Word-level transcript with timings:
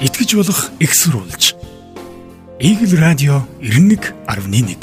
итгэж 0.00 0.36
болох 0.36 0.70
экссурулж. 0.78 1.54
Игэл 2.60 3.00
радио 3.00 3.42
91.1 3.60 4.76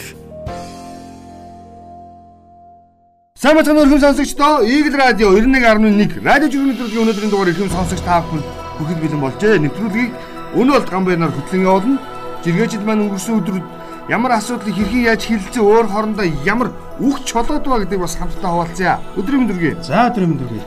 Сайн 3.38 3.57
бацхан 3.57 3.78
өрхөм 3.78 3.99
сонсогчдоо 3.99 4.65
Игэл 4.65 4.97
радио 4.97 5.38
91.1 5.38 6.23
радио 6.26 6.49
жиргэний 6.49 6.73
нэвтрүүлгийн 6.73 7.04
өнөөдрийн 7.05 7.29
дугаар 7.29 7.49
эрхэм 7.54 7.70
сонсогч 7.70 8.02
та 8.02 8.26
бүхэн 8.26 8.41
бүхэл 8.79 9.02
бэлэн 9.05 9.21
болжээ. 9.21 9.62
Нэвтрүүлгийг 9.62 10.12
өнөө 10.57 10.73
болт 10.81 10.89
гамбайнаар 10.89 11.33
хөтлөн 11.33 11.61
явуулна. 11.61 12.01
Жиргээчд 12.41 12.81
маань 12.81 13.05
өнгөрсөн 13.05 13.37
өдрүүд 13.37 13.65
ямар 14.09 14.31
асуудлыг 14.33 14.73
хэрхэн 14.73 15.13
яаж 15.13 15.21
хилцээ 15.29 15.61
өөр 15.61 15.87
хоорондоо 15.93 16.25
ямар 16.41 16.73
үг 16.98 17.21
чолоод 17.21 17.61
ба 17.70 17.85
гэдэг 17.85 18.02
бас 18.02 18.17
хамтдаа 18.17 18.49
хуваалцъя. 18.49 18.98
Өдрийн 19.13 19.45
мэндүргээ. 19.45 19.73
За 19.85 20.09
өдрийн 20.09 20.34
мэндүргээ. 20.34 20.63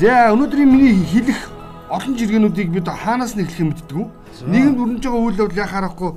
За 0.00 0.32
өнөөдрийн 0.32 0.68
миний 0.72 0.96
хэлэх 1.12 1.61
олон 1.92 2.16
жиргэнүүдийг 2.16 2.68
бид 2.72 2.88
хаанаас 2.88 3.36
нь 3.36 3.44
эхлэх 3.44 3.60
юм 3.60 3.68
мэддэг. 3.76 4.08
Нийгэмд 4.48 4.80
өрнөж 4.80 5.04
байгаа 5.04 5.22
үйл 5.28 5.40
явдал 5.44 5.62
яхаарахгүй 5.68 6.10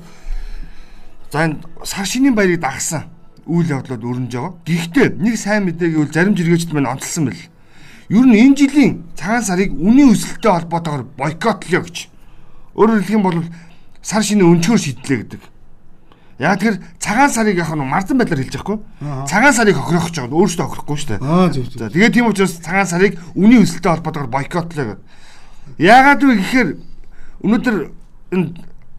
за 1.32 1.38
энэ 1.44 1.60
сар 1.84 2.08
шинийн 2.08 2.36
баярыг 2.36 2.64
дагсан 2.64 3.12
үйл 3.44 3.76
явдлууд 3.76 4.04
өрнөж 4.08 4.32
байгаа. 4.32 4.56
Гэхдээ 4.64 5.08
нэг 5.20 5.36
сайн 5.36 5.68
мэдээг 5.68 6.00
бол 6.00 6.16
зарим 6.16 6.36
жиргээчд 6.40 6.72
маань 6.72 6.96
онцлсан 6.96 7.28
байл. 7.28 7.44
Ер 8.08 8.24
нь 8.24 8.40
энэ 8.40 8.56
жилийн 8.56 9.04
цагаан 9.20 9.44
сарыг 9.44 9.76
үнийн 9.76 10.16
өсөлттэй 10.16 10.52
холбоотойгоор 10.52 11.04
бойкотлё 11.20 11.82
гэж. 11.84 11.98
Өөрөөр 12.80 13.02
хэлэх 13.04 13.18
юм 13.20 13.24
бол 13.28 13.40
сар 14.00 14.24
шинэ 14.24 14.48
өнчгөр 14.48 14.80
шийдлээ 14.80 15.18
гэдэг. 15.28 15.44
Яг 16.40 16.60
тэр 16.60 16.80
цагаан 17.00 17.32
сарыг 17.32 17.58
яг 17.60 17.72
нь 17.74 17.84
марзан 17.84 18.16
байдлаар 18.16 18.44
хэлж 18.44 18.56
байхгүй. 18.64 18.78
Цагаан 19.28 19.56
сарыг 19.56 19.76
хохирох 19.76 20.08
гэж 20.08 20.16
байгаа. 20.24 20.40
Өөрөөсөө 20.40 20.68
хохирохгүй 20.68 20.98
шүү 21.00 21.10
дээ. 21.16 21.24
За 21.80 21.90
тэгээд 21.90 22.14
тийм 22.14 22.28
учраас 22.28 22.60
цагаан 22.60 22.88
сарыг 22.88 23.20
үнийн 23.36 23.64
өсөлттэй 23.64 23.92
холбоотойгоор 23.92 24.32
бойкотлоо 24.32 24.86
гэдэг. 24.86 25.25
Яагаад 25.76 26.24
вэ 26.24 26.36
гэхээр 26.40 26.70
өнөөдөр 27.44 27.76
энэ 28.32 28.48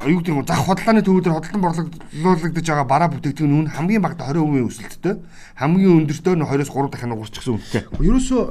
юу 0.04 0.20
гэдэг 0.20 0.34
нь 0.36 0.44
зах 0.44 0.60
худалдааны 0.68 1.00
төвүүдээр 1.00 1.34
худалдан 1.40 1.62
борлуулагдаж 1.64 2.66
байгаа 2.68 2.84
бараа 2.84 3.09
бүтээгдэхүүн 3.16 3.64
үн 3.64 3.68
хамгийн 3.73 4.04
багадаа 4.04 4.37
20% 4.37 4.68
өсөлттэй. 4.68 5.14
Хамгийн 5.56 6.04
өндөртөө 6.04 6.34
нь 6.36 6.45
20-оос 6.45 6.68
3 6.68 6.92
дахин 6.92 7.16
уурч 7.16 7.32
гэсэн 7.32 7.56
үнэтэй. 7.56 7.82
Ерөөсөө 7.96 8.42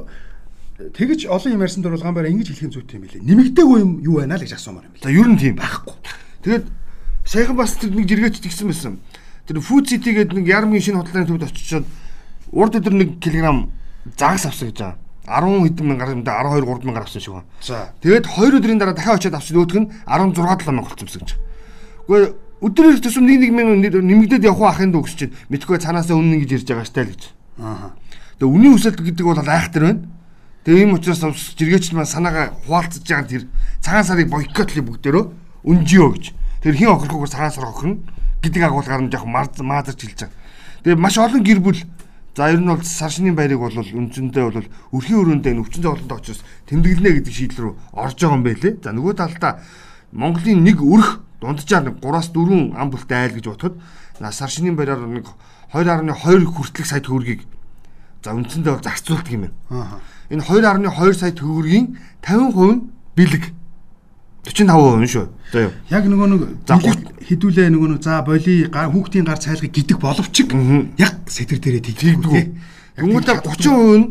тэгэж 0.90 1.20
олон 1.30 1.54
юм 1.54 1.62
ярьсан 1.62 1.82
дөрвөл 1.86 2.02
гамбайраа 2.02 2.34
ингэж 2.34 2.50
хэлэх 2.50 2.74
зүйтэй 2.74 2.98
юм 2.98 3.04
билээ. 3.06 3.22
Нэмэгдээгүй 3.30 3.78
юм 3.78 3.92
юу 4.02 4.18
байна 4.18 4.34
л 4.34 4.42
гэж 4.42 4.58
асуумаар 4.58 4.90
юм 4.90 4.94
билээ. 4.98 5.06
За 5.06 5.14
ер 5.14 5.28
нь 5.30 5.38
тийм 5.38 5.54
байхгүй. 5.54 5.94
Тэгээд 6.42 6.66
саяхан 7.22 7.56
бас 7.56 7.78
тэр 7.78 7.94
нэг 7.94 8.10
жиргээч 8.10 8.42
тэгсэн 8.42 8.66
байсан. 8.66 8.98
Тэр 9.46 9.62
Food 9.62 9.86
City 9.86 10.10
гэдэг 10.18 10.34
нэг 10.34 10.50
ярмгийн 10.50 10.82
шинэ 10.82 10.98
худалдааны 10.98 11.30
төвд 11.30 11.46
очичоод 11.46 11.86
урд 12.50 12.74
өдөр 12.74 12.94
1 13.06 13.22
кг 13.22 13.70
загас 14.18 14.50
авсан 14.50 14.74
гэж 14.74 14.78
байгаа. 14.82 15.05
10 15.26 15.66
хэдэн 15.66 15.86
мянгаар 15.86 16.14
юм 16.14 16.22
да 16.22 16.40
12 16.40 16.64
3 16.64 16.86
мянгаар 16.86 17.04
авсан 17.04 17.20
шиг 17.20 17.34
байна. 17.34 17.50
За. 17.60 17.92
Тэгээд 18.00 18.26
2 18.26 18.56
өдрийн 18.62 18.78
дараа 18.78 18.94
дахиад 18.94 19.18
очиад 19.18 19.34
авчих 19.34 19.56
нөгөөх 19.58 19.76
нь 19.76 19.90
16 20.06 20.38
7 20.38 20.70
мянга 20.70 20.86
болсон 20.86 21.06
гэж. 21.06 21.30
Гэхдээ 22.06 22.46
өдрөөр 22.62 22.98
төсөм 23.02 23.26
1 23.26 23.50
1 23.50 23.52
мянга 23.52 24.00
нэмэгдээд 24.00 24.48
явах 24.48 24.78
ахын 24.78 24.94
дүү 24.94 25.02
гэж 25.04 25.14
чинь 25.18 25.34
мэдхгүй 25.50 25.82
цаанаасаа 25.82 26.16
үнэн 26.16 26.40
гэж 26.46 26.50
ярьж 26.56 26.68
байгаа 26.70 26.86
штэ 26.88 27.02
л 27.04 27.12
гэж. 27.12 27.22
Аа. 27.60 27.92
Тэгээд 28.38 28.54
үнийн 28.54 28.74
өсөлт 28.78 29.00
гэдэг 29.02 29.26
бол 29.26 29.42
айхтар 29.42 29.82
байна. 29.84 30.02
Тэгээд 30.64 30.82
ийм 30.82 30.94
учраас 30.96 31.20
жиргээчд 31.58 31.92
маань 31.92 32.08
санаагаа 32.08 32.56
хуваалцаж 32.64 33.04
байгаа 33.04 33.28
тэр 33.28 33.44
цагаан 33.84 34.06
сарыг 34.06 34.30
бойкотлыг 34.32 34.84
бүгдээрөө 34.88 35.24
өнжиё 35.66 36.10
гэж. 36.14 36.24
Тэр 36.62 36.74
хин 36.74 36.90
охирхгүйгээр 36.90 37.32
цагаан 37.32 37.54
сар 37.54 37.66
охирно 37.70 38.02
гэдэг 38.42 38.62
агуулгаар 38.62 39.02
нь 39.06 39.12
яг 39.14 39.24
маазарч 39.26 40.00
хэлж 40.00 40.20
байгаа. 40.26 40.36
Тэгээд 40.82 41.02
маш 41.02 41.16
олон 41.18 41.42
гэр 41.42 41.60
бүл 41.60 41.80
За 42.36 42.52
ер 42.52 42.60
нь 42.60 42.68
бол 42.68 42.84
сар 42.84 43.10
шинийн 43.10 43.32
баярыг 43.32 43.64
бол 43.64 43.72
үндсэндээ 43.72 44.44
бол 44.44 44.68
өрхийн 44.92 45.40
өрөөндөө 45.40 45.56
өвчин 45.64 45.82
зовлонтой 45.82 46.20
очроос 46.20 46.44
тэмдэглэнэ 46.68 47.24
гэдэг 47.24 47.32
шийдэл 47.32 47.62
рүү 47.64 47.74
орж 47.96 48.20
байгаа 48.20 48.36
юм 48.36 48.44
байлээ. 48.44 48.74
За 48.84 48.92
нөгөө 48.92 49.14
талдаа 49.16 49.52
Монголын 50.12 50.60
нэг 50.60 50.84
өрх 50.84 51.24
дунджаар 51.40 51.96
3-аас 51.96 52.28
4 52.36 52.76
ам 52.76 52.92
бүлтэй 52.92 53.16
айл 53.16 53.34
гэж 53.40 53.46
бодоход 53.48 53.80
сар 54.20 54.50
шинийн 54.52 54.76
баяраар 54.76 55.08
нэг 55.08 55.32
2.2 55.72 56.44
хүртэлх 56.44 56.84
сая 56.84 57.00
төгрөгийг 57.00 57.48
за 58.20 58.36
үндсэндээ 58.36 58.72
бол 58.72 58.84
зарцуулдаг 58.84 59.32
юм 59.32 59.48
байна. 59.48 60.00
Энэ 60.28 60.44
2.2 60.44 61.16
сая 61.16 61.32
төгрөгийн 61.32 61.96
50% 62.20 62.52
нь 62.68 62.80
бэлэг 63.16 63.44
45% 64.46 65.10
шүү. 65.10 65.26
За 65.52 65.60
юу. 65.66 65.72
Яг 65.90 66.06
нөгөө 66.06 66.26
нэг 66.30 66.42
хідүүлээ 67.26 67.68
нөгөө 67.74 67.88
нэг 67.98 68.00
за 68.06 68.22
боли 68.22 68.70
хүүхдийн 68.70 69.26
гар 69.26 69.42
цайлгыг 69.42 69.74
гэдэг 69.74 69.98
боловч 69.98 70.46
яг 71.02 71.14
сэтэр 71.26 71.58
дээрээ 71.58 71.82
тэгдэггүй. 71.82 72.42
Хүмүүдээ 73.02 73.42
30% 73.42 73.98
нь 73.98 74.06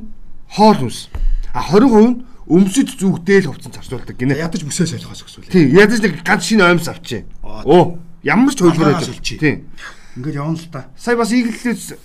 хоол 0.52 0.78
хүнс. 0.84 1.08
А 1.56 1.64
20% 1.72 1.88
нь 2.04 2.16
өмсөж 2.52 3.00
зүгдээл 3.00 3.48
хувцас 3.48 3.80
зарцуулдаг 3.80 4.20
гинэ. 4.20 4.36
Ядаж 4.36 4.62
бүсээ 4.68 4.92
солихоос 5.00 5.24
гэсэн. 5.24 5.48
Тийм, 5.48 5.72
ядаж 5.72 6.04
нэг 6.04 6.20
ганц 6.22 6.44
шинэ 6.44 6.68
оймс 6.68 6.88
авчи. 6.92 7.24
Оо, 7.42 7.98
ямар 8.22 8.52
ч 8.52 8.60
хөлбөр 8.60 8.92
байж. 8.92 9.10
Тийм. 9.24 9.72
Ингээд 10.20 10.36
явна 10.36 10.60
л 10.60 10.68
та. 10.70 10.92
Сая 11.00 11.16
бас 11.18 11.32
иглэлээс 11.32 11.96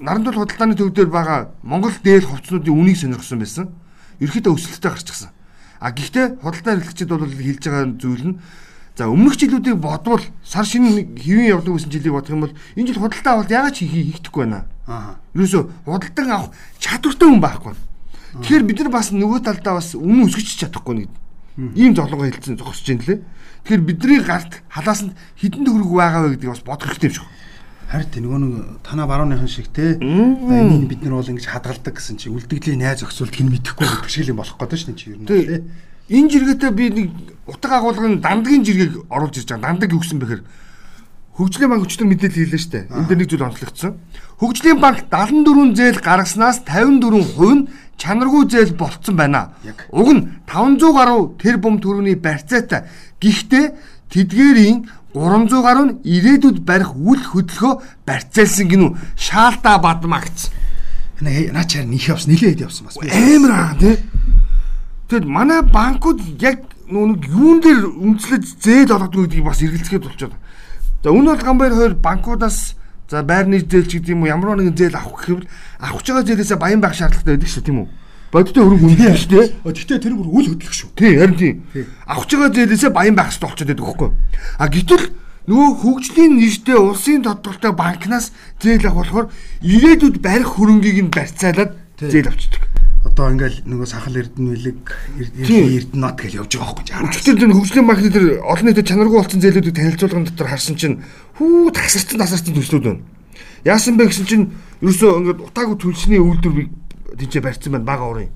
нарандул 0.00 0.38
худалдааны 0.38 0.78
төв 0.78 0.94
дээр 0.94 1.10
байгаа 1.12 1.52
Монгол 1.62 1.92
дээл 2.02 2.30
хувцснуудын 2.30 2.72
үнийг 2.72 2.96
сонирхсан 2.96 3.38
байсан. 3.38 3.68
Ерөөхдөө 4.22 4.54
өсөлттэй 4.56 4.90
гарчихсан. 4.90 5.30
А 5.82 5.90
гэхдээ 5.90 6.38
худалдаа 6.38 6.78
хэрэглэгчид 6.78 7.10
бол 7.10 7.26
хэлж 7.26 7.62
байгаа 7.66 7.86
зүйл 7.98 8.26
нь 8.30 8.38
за 8.94 9.10
өмнөх 9.10 9.34
жилүүдийг 9.34 9.82
бодвол 9.82 10.22
сар 10.46 10.62
шинэ 10.62 11.18
хэвэн 11.18 11.50
явдаг 11.50 11.74
гэсэн 11.74 11.90
жилийг 11.90 12.14
бодох 12.14 12.30
юм 12.30 12.46
бол 12.46 12.54
энэ 12.78 12.86
жил 12.86 13.02
худалдаа 13.02 13.32
авалт 13.34 13.50
ягаад 13.50 13.74
чи 13.74 13.90
хийхдэггүй 13.90 14.42
байна. 14.46 14.70
Аа. 14.86 15.18
Юусоо 15.34 15.74
худалдан 15.82 16.30
авах 16.30 16.54
чадвартай 16.78 17.26
хүн 17.26 17.42
байхгүй. 17.42 17.74
Тэгэхээр 18.46 18.62
бид 18.62 18.78
нар 18.78 18.92
бас 18.94 19.10
нөгөө 19.10 19.40
талдаа 19.42 19.82
бас 19.82 19.98
өмнө 19.98 20.30
өсгөж 20.30 20.54
чадахгүй 20.62 20.94
нэг 21.02 21.10
ийм 21.74 21.98
золгоо 21.98 22.30
хэлсэн 22.30 22.56
зогсож 22.56 22.86
байна 22.86 23.02
лээ. 23.02 23.18
Тэгэхээр 23.66 23.82
бидний 23.82 24.20
гарт 24.22 24.62
халаасанд 24.70 25.12
хідэн 25.36 25.66
төгрөг 25.66 25.90
байгаа 25.92 26.22
вэ 26.30 26.30
гэдгийг 26.38 26.52
бас 26.54 26.62
бодох 26.62 26.88
хэрэгтэй 26.94 27.10
юм 27.10 27.16
шиг. 27.18 27.26
Харин 27.92 28.24
нөгөө 28.24 28.40
нэг 28.40 28.54
танаа 28.88 29.04
барууныхан 29.04 29.52
шиг 29.52 29.68
те 29.68 30.00
энийг 30.00 30.88
бид 30.88 31.04
нар 31.04 31.20
бол 31.20 31.28
ингэж 31.28 31.44
хадгалдаг 31.44 31.92
гэсэн 31.92 32.16
чи 32.16 32.32
үлдэгдлийн 32.32 32.80
найз 32.80 33.04
өгсөлт 33.04 33.36
хин 33.36 33.52
мэдэхгүй 33.52 33.84
гэдэг 33.84 34.08
шиг 34.08 34.32
юм 34.32 34.40
болох 34.40 34.56
шүү 34.56 34.96
дээ 34.96 34.96
чи 34.96 35.12
ер 35.12 35.20
нь 35.20 35.28
те. 35.28 35.60
Энэ 36.08 36.32
жиргээтэй 36.32 36.72
би 36.72 36.88
нэг 36.88 37.08
утга 37.44 37.84
агуулгын 37.84 38.24
дандгийн 38.24 38.64
жиргэг 38.64 39.12
оруулж 39.12 39.36
ирж 39.36 39.52
байгаа. 39.52 39.76
Дандаг 39.76 39.92
юу 39.92 40.00
гэсэн 40.00 40.24
бэхээр 40.24 40.42
Хөгжлийн 41.32 41.70
банк 41.72 41.88
өчтөр 41.88 42.08
мэдээлэл 42.12 42.44
хийлээ 42.44 42.68
дээ. 42.68 42.84
Энд 42.92 43.08
дээр 43.08 43.20
нэг 43.24 43.28
зүйл 43.32 43.48
онцлогдсон. 43.48 43.96
Хөгжлийн 44.36 44.76
банк 44.84 45.08
74 45.08 45.72
зээл 45.72 46.04
гаргаснаас 46.04 46.60
54% 46.68 47.56
нь 47.56 47.68
чанаргүй 47.96 48.44
зээл 48.52 48.76
болцсон 48.76 49.16
байна. 49.16 49.56
Уг 49.96 50.08
нь 50.12 50.28
500 50.44 50.92
гаруй 50.92 51.32
тэр 51.40 51.56
бум 51.56 51.80
төрөний 51.80 52.20
барьцаатай. 52.20 52.84
Гэхдээ 53.16 53.64
тэдгээрийн 54.12 54.92
300 55.14 55.62
гаруй 55.62 55.84
нь 55.88 55.98
ирээдүйд 56.08 56.64
барих 56.64 56.96
үл 56.96 57.20
хөдөлгөө 57.20 57.72
барьцаалсан 58.08 58.66
гинүү 58.68 58.90
шаалтаа 59.16 59.76
бадмагц. 59.78 60.48
Наачаар 61.20 61.86
нөх 61.86 62.08
явсан 62.08 62.32
нилээд 62.32 62.64
явсан 62.64 62.88
бас. 62.88 62.96
Амар 62.96 63.52
аа 63.52 63.76
тий. 63.76 64.00
Тэгэд 65.12 65.28
манай 65.28 65.60
банкуд 65.60 66.24
яг 66.40 66.64
нүг 66.88 67.28
юун 67.28 67.60
дээр 67.60 67.92
үндэслэж 67.92 68.44
зээл 68.56 68.96
олгодог 68.96 69.28
гэдгийг 69.28 69.44
бас 69.44 69.60
эргэлзэхэд 69.60 70.04
болчиход. 70.08 70.34
За 71.04 71.10
энэ 71.12 71.28
бол 71.36 71.44
гамбайр 71.44 71.72
хоёр 71.76 71.94
банкудаас 71.94 72.74
за 73.12 73.22
байрны 73.22 73.60
зээл 73.60 73.86
ч 73.86 74.00
гэдэг 74.00 74.16
юм 74.16 74.24
уу 74.24 74.32
ямар 74.32 74.56
нэгэн 74.56 74.76
зээл 74.76 74.96
авах 74.96 75.28
гэвэл 75.28 75.48
авах 75.76 76.00
байгаа 76.00 76.24
зээлээсээ 76.24 76.56
баян 76.56 76.80
байх 76.80 76.96
шаардлагатай 76.96 77.36
байдаг 77.36 77.50
шүү 77.52 77.64
тийм 77.68 77.78
үү? 77.84 77.88
Бодтой 78.32 78.64
өрөг 78.64 78.80
үнэн 78.80 79.12
шүү 79.12 79.28
дээ. 79.28 79.46
Гэхдээ 79.60 80.00
тэр 80.00 80.16
бүр 80.16 80.32
үл 80.32 80.48
хөдлөх 80.56 80.72
шүү. 80.72 80.96
Тий, 80.96 81.20
харин 81.20 81.36
тий. 81.36 81.52
Авч 82.08 82.32
байгаа 82.32 82.48
зээлээсээ 82.56 82.88
баян 82.88 83.12
байх 83.12 83.28
хэрэгтэй 83.28 83.44
болчиход 83.44 83.68
байдаг 83.68 83.86
хөөхгүй. 83.92 84.10
А 84.56 84.66
гэтэл 84.72 85.04
нөгөө 85.52 85.70
хөгжлийн 85.84 86.32
нийтдээ 86.40 86.78
улсын 86.80 87.20
тодорхойлтой 87.28 87.76
банкнаас 87.76 88.32
зээл 88.56 88.88
авах 88.88 89.12
болохоор 89.12 89.26
ирээдүйд 89.60 90.16
барих 90.24 90.48
хөрөнгийг 90.48 90.98
нь 91.04 91.12
барьцаалаад 91.12 91.76
зээл 92.00 92.32
авчдаг. 92.32 92.62
Одоо 93.04 93.36
ингээл 93.36 93.68
нөгөө 93.68 93.88
сахал 93.90 94.16
эрдэнэ 94.16 94.48
билэг 94.56 94.80
эрдэнэ 95.18 96.00
нот 96.00 96.16
гэж 96.16 96.32
явж 96.40 96.56
байгаа 96.56 96.72
байхгүй 96.72 96.88
юу? 96.88 97.10
Өчигдөр 97.12 97.36
тэр 97.36 97.52
хөгжлийн 97.52 97.84
банкны 97.90 98.10
тэр 98.14 98.26
олон 98.40 98.66
нийтэд 98.70 98.88
чанаргүй 98.88 99.18
болсон 99.20 99.42
зээлүүдийг 99.42 99.76
танилцуулган 99.76 100.24
дотор 100.30 100.48
харсан 100.48 100.78
чинь 100.78 101.02
хүү 101.36 101.74
тасарсан 101.74 102.16
тасарсан 102.22 102.54
төслүүд 102.54 102.84
байна. 102.86 103.02
Яасан 103.66 103.98
бэ 103.98 104.06
гэсэн 104.06 104.26
чинь 104.30 104.46
ерөөсөө 104.78 105.10
ингээд 105.18 105.40
утаагүй 105.42 105.76
түлшний 105.82 106.22
үйлдвэр 106.22 106.70
тийчээ 107.18 107.42
барьсан 107.42 107.72
байна 107.72 107.84
бага 107.84 108.08
урын. 108.08 108.30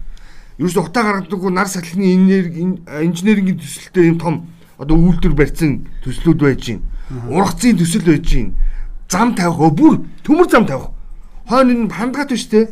Ерөөсө 0.58 0.81
утаа 0.81 1.05
гаргадаггүй 1.05 1.52
нар 1.52 1.69
сахилны 1.69 2.12
инженерингийн 2.12 3.58
төсөлтэй 3.61 4.08
юм 4.08 4.19
том 4.19 4.46
одоо 4.78 4.96
үйлдвэр 4.96 5.34
барьсан 5.37 5.87
төслүүд 6.05 6.40
байж 6.40 6.64
гин. 6.64 6.82
Ургацын 7.28 7.76
төсөл 7.76 8.05
байж 8.05 8.25
гин. 8.25 8.55
Зам 9.08 9.34
тавих 9.34 9.73
бүр 9.76 10.00
төмөр 10.25 10.49
зам 10.50 10.67
тавих. 10.67 10.90
Хойно 11.46 11.73
энэ 11.73 11.93
хандгаат 11.93 12.32
биш 12.32 12.49
те. 12.49 12.69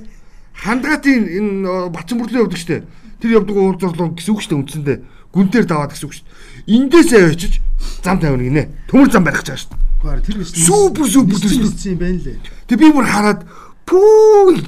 Хандгаатын 0.54 1.28
энэ 1.28 1.90
бачин 1.90 2.18
бүрлөө 2.18 2.46
явдаг 2.46 2.58
штэ. 2.58 2.82
Тэр 3.20 3.38
явдаг 3.38 3.56
уур 3.56 3.78
зурлуу 3.78 4.14
гэсэн 4.14 4.34
үг 4.34 4.42
штэ 4.42 4.54
үндсэндээ. 4.54 4.98
Гүнтээр 5.34 5.66
даваад 5.66 5.94
гэсэн 5.94 6.06
үг 6.08 6.14
штэ. 6.14 6.26
Эндээсээ 6.66 7.30
очиж 7.30 7.60
зам 8.02 8.18
тавина 8.18 8.42
гинэ. 8.42 8.64
Төмөр 8.90 9.10
зам 9.10 9.24
барих 9.24 9.42
гэж 9.42 9.66
штэ. 9.66 9.76
Тэр 10.04 10.38
биш. 10.38 10.54
Супер 10.54 11.06
супер 11.06 11.38
төсөл 11.38 11.70
юм 11.70 11.98
байна 11.98 12.18
лээ. 12.22 12.38
Тэг 12.66 12.78
би 12.78 12.90
бүр 12.90 13.06
хараад 13.06 13.46
пүү 13.86 14.62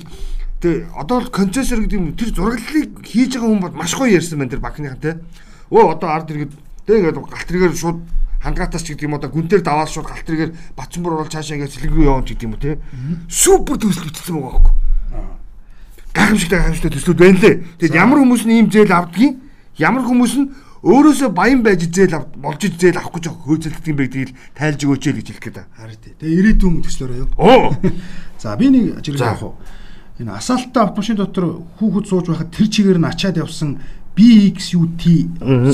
Тэ 0.61 0.89
одоо 0.97 1.21
л 1.21 1.31
концессор 1.31 1.85
гэдэг 1.85 1.99
юм 1.99 2.17
тэр 2.17 2.31
зураглалыг 2.33 3.05
хийж 3.05 3.37
байгаа 3.37 3.51
хүн 3.51 3.63
бол 3.63 3.77
маш 3.77 3.93
гоё 3.93 4.17
ярьсан 4.17 4.41
байна 4.41 4.53
тэр 4.57 4.65
банкныхан 4.65 5.01
те. 5.01 5.21
Өө 5.69 5.99
одоо 5.99 6.09
ард 6.11 6.31
иргэд 6.33 6.55
Тэг 6.87 7.03
ингээд 7.03 7.19
галт 7.19 7.49
тэргээр 7.51 7.75
шууд 7.75 7.99
хангаатаас 8.47 8.87
ч 8.87 8.95
гэдэг 8.95 9.11
юм 9.11 9.19
одоо 9.19 9.27
гүнтээр 9.27 9.59
даваад 9.67 9.91
шууд 9.91 10.07
галт 10.07 10.23
тэргээр 10.23 10.55
бацмөр 10.79 11.19
орол 11.19 11.27
цаашаа 11.27 11.59
ингээд 11.59 11.75
сэлэг 11.75 11.91
рүү 11.91 12.07
явж 12.07 12.31
гэдэг 12.31 12.47
юм 12.47 12.55
уу 12.55 12.63
те. 12.63 12.79
Супер 13.27 13.75
төсөл 13.75 14.07
бичсэн 14.07 14.39
байгаа 14.39 14.63
байхгүй. 14.63 14.75
Гайхамшигтай 16.15 16.59
гайхамшигтай 16.63 16.93
төслүүд 16.95 17.19
байна 17.19 17.39
лээ. 17.43 17.55
Тэгэд 17.83 17.99
ямар 17.99 18.19
хүмүүс 18.23 18.43
нь 18.47 18.55
ийм 18.55 18.71
зээл 18.71 18.95
авдгийг 18.95 19.35
ямар 19.83 20.07
хүмүүс 20.07 20.35
нь 20.39 20.47
өөрөөсөө 20.87 21.31
баян 21.35 21.61
байж 21.67 21.83
зээл 21.91 22.15
ав 22.23 22.31
болж 22.39 22.63
зээл 22.63 23.03
авах 23.03 23.19
гэж 23.19 23.27
хөөцөлдөг 23.35 23.91
юм 23.91 23.99
байдгийг 23.99 24.31
тайлж 24.55 24.81
өгөөч 24.87 25.05
л 25.11 25.19
гэж 25.19 25.27
хэлэх 25.27 25.43
гээд. 25.43 25.59
Харин 25.75 25.99
тий. 25.99 26.15
Тэгээ 26.23 26.39
ирээдүйн 26.39 26.87
төслөөрөө 26.87 27.19
юу. 27.19 27.29
Оо. 27.35 27.75
За 28.39 28.55
би 28.55 28.71
нэг 28.71 29.03
жиргэл 29.03 29.27
авах 29.27 29.51
уу. 29.51 29.55
Энэ 30.21 30.33
асаалттай 30.33 30.83
автомашин 30.85 31.17
дотор 31.17 31.61
хүүхэд 31.77 32.07
сууж 32.09 32.27
байхад 32.33 32.51
тэр 32.51 32.69
чигээр 32.73 32.99
нь 33.01 33.11
ачаад 33.11 33.37
явсан 33.37 33.81
BXUT 34.17 35.03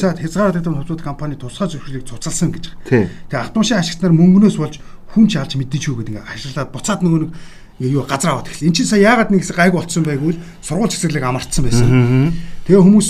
за 0.03 0.19
хязгаартай 0.19 0.67
хувьцууд 0.67 1.03
компани 1.03 1.39
тусгай 1.39 1.71
зөвшөөрлийг 1.71 2.11
цуцалсан 2.11 2.51
гэж. 2.51 2.75
Тэгээ 2.91 3.39
автомашин 3.39 3.79
ашиглалтаар 3.79 4.19
мөнгнөөс 4.19 4.59
болж 4.59 4.83
хүн 5.15 5.31
ч 5.31 5.39
алж 5.39 5.55
мэддэж 5.55 5.83
юу 5.87 6.03
гэдэг 6.03 6.19
ингээ 6.19 6.27
ашиглаад 6.27 6.75
буцаад 6.75 7.07
нөгөө 7.07 7.21
нэг 7.23 7.91
юу 7.95 8.03
газар 8.03 8.35
аваад 8.35 8.51
эхэлсэн. 8.51 8.67
Энд 8.67 8.77
чинь 8.83 8.91
сая 8.91 9.07
яагаад 9.07 9.31
нэг 9.31 9.47
гайг 9.47 9.73
болцсон 9.79 10.03
байггүй 10.03 10.35
л 10.35 10.43
сургууль 10.59 10.91
цэцэрлэг 10.91 11.23
амарцсан 11.23 11.63
байсан. 11.63 12.35
Тэгээ 12.67 12.83
хүмүүс 12.83 13.09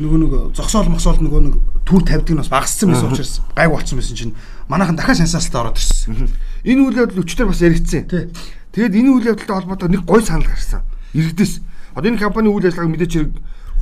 нөгөө 0.00 0.18
нэг 0.20 0.32
зогсоол 0.56 0.88
мосоол 0.92 1.20
нөгөө 1.20 1.40
нэг 1.48 1.54
түр 1.88 2.04
тавьдаг 2.04 2.32
нь 2.32 2.40
бас 2.40 2.52
багассан 2.52 2.92
байсан 2.92 3.08
учраас 3.12 3.40
гайг 3.56 3.72
болцсон 3.72 3.96
байсан 4.00 4.16
чинь 4.16 4.36
манайхан 4.68 4.96
дахиад 4.96 5.20
сенсацтай 5.20 5.60
ороод 5.60 5.76
ирсэн. 5.76 6.28
Энэ 6.64 6.80
үйл 6.80 7.00
явдал 7.04 7.20
өчтөр 7.24 7.48
бас 7.52 7.60
яригдсан. 7.60 8.32
Тэгээд 8.72 8.96
энэ 8.96 9.10
үйл 9.12 9.28
явдалтай 9.36 9.56
холбоотой 9.56 9.88
нэг 9.92 10.02
гой 10.08 10.22
санал 10.24 10.48
гарсан. 10.48 10.80
Иргэдэс. 11.12 11.60
Одоо 11.92 12.08
энэ 12.08 12.20
компани 12.20 12.48
үйл 12.48 12.64
ажиллагааг 12.64 12.92
мэдээч 12.96 13.12
хэрэг 13.12 13.32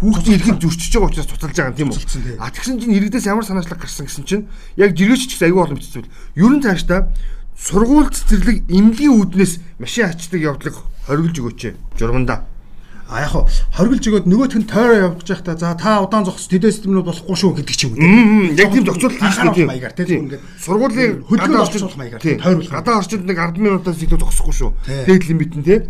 хүүхдийн 0.03 0.37
эрхийг 0.41 0.59
зөрчиж 0.59 0.93
байгаа 0.97 1.11
учраас 1.15 1.31
цуцалж 1.31 1.55
байгаа 1.55 1.71
юм 1.71 1.79
тийм 1.79 1.91
үү? 1.95 2.43
А 2.43 2.51
тэгсэн 2.51 2.81
чинь 2.81 2.97
иргэдээс 2.99 3.29
ямар 3.31 3.45
санаачлаг 3.45 3.79
гарсан 3.79 4.09
гэсэн 4.09 4.25
чинь 4.27 4.49
яг 4.75 4.97
жиргээч 4.97 5.31
ч 5.31 5.39
аягүй 5.45 5.63
олон 5.63 5.79
бичсэн. 5.79 6.09
Ер 6.35 6.53
нь 6.57 6.65
цаашдаа 6.65 7.13
сургууль 7.55 8.09
цэцэрлэг 8.09 8.67
эмнэлгийн 8.67 9.15
үүднээс 9.15 9.53
машин 9.77 10.09
ачдаг 10.09 10.41
явдлыг 10.41 10.75
хориглож 11.05 11.37
өгөөч. 11.37 11.61
Журмандаа. 12.01 12.49
А 13.11 13.27
яг 13.27 13.35
хориглож 13.75 14.07
өгөөд 14.07 14.27
нөгөөх 14.31 14.55
нь 14.63 14.71
тойроо 14.71 15.11
явж 15.11 15.27
байхдаа 15.27 15.59
за 15.59 15.75
та 15.75 15.99
удаан 15.99 16.23
зогс 16.23 16.47
тэдэс 16.47 16.79
системнүүд 16.79 17.11
болохгүй 17.11 17.37
шүү 17.43 17.59
гэдэг 17.59 17.75
ч 17.75 17.91
юм 17.91 17.99
уу. 17.99 18.55
Яг 18.55 18.71
тийм 18.71 18.87
зохицуулалт 18.87 19.19
хийж 19.19 19.37
байгаа 19.43 19.67
маягаар 19.67 19.95
тийм 19.99 20.31
ингээд 20.31 20.43
сургуулийн 20.63 21.13
хөдөлгөөн 21.27 21.65
орчуулах 21.67 21.99
маягаар 21.99 22.23
тойруулах. 22.23 22.71
Гадаа 22.71 23.03
орчинд 23.03 23.27
нэг 23.27 23.39
10 23.43 23.59
минутаас 23.59 23.99
илүү 23.99 24.19
зогсохгүй 24.23 24.55
шүү. 24.55 24.71
Дээд 25.11 25.27
лимит 25.27 25.53
нь 25.59 25.67
тийм. 25.67 25.83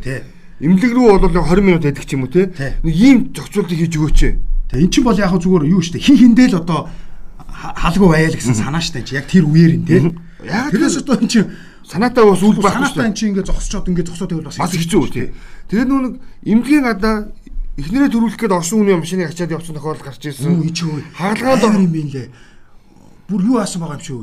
Имлэг 0.64 0.92
рүү 0.96 1.20
бол 1.20 1.28
20 1.28 1.60
минут 1.60 1.84
байдаг 1.84 2.04
ч 2.08 2.16
юм 2.16 2.24
уу 2.24 2.32
те. 2.32 2.48
Нэг 2.80 2.94
ийм 2.96 3.18
зохицуултыг 3.36 3.76
хийж 3.76 3.94
өгөөч. 4.00 4.20
Тэгээ 4.72 4.80
эн 4.80 4.88
чинь 4.88 5.04
бол 5.04 5.20
яг 5.20 5.36
зүгээр 5.36 5.68
юу 5.76 5.84
штэ 5.84 6.00
хин 6.00 6.16
хиндэл 6.16 6.64
одоо 6.64 6.88
халгүй 7.52 8.08
байяа 8.08 8.32
л 8.32 8.38
гэсэн 8.40 8.56
санаа 8.56 8.80
штэ 8.80 9.04
чи 9.04 9.20
яг 9.20 9.28
тэр 9.28 9.44
үеэр 9.44 9.72
нь 9.76 9.84
те. 9.84 10.08
Яг 10.48 10.72
тэрээс 10.72 11.04
одоо 11.04 11.20
эн 11.20 11.28
чинь 11.28 11.52
санаатай 11.90 12.24
бас 12.24 12.42
үл 12.46 12.56
байхгүй 12.56 12.86
штэ. 12.86 12.94
Санаатай 12.94 13.18
чинь 13.18 13.30
ингээ 13.34 13.48
зогсчоод 13.50 13.88
ингээ 13.90 14.06
зогсоод 14.06 14.30
байвал 14.30 14.48
бас 14.54 14.72
хэцүү 14.78 15.04
тий. 15.10 15.28
Тэгээд 15.68 15.88
нүү 15.90 16.00
нэг 16.06 16.14
имлэгийн 16.46 16.86
гадаа 16.86 17.16
эхнэрээ 17.76 18.10
төрүүлэх 18.14 18.38
гээд 18.38 18.54
орсон 18.54 18.78
хүний 18.86 18.96
машиныг 18.96 19.34
ачаад 19.34 19.54
явсан 19.58 19.74
тохиолдол 19.74 20.06
гарч 20.06 20.22
ирсэн. 20.22 20.62
Хаалгаанд 21.18 21.64
ор 21.66 21.74
юм 21.74 21.90
бэ 21.90 22.02
лээ. 22.14 22.28
Бүр 23.26 23.40
юу 23.42 23.58
аасан 23.58 23.82
байгаа 23.82 23.98
юм 23.98 24.06
шүү. 24.06 24.22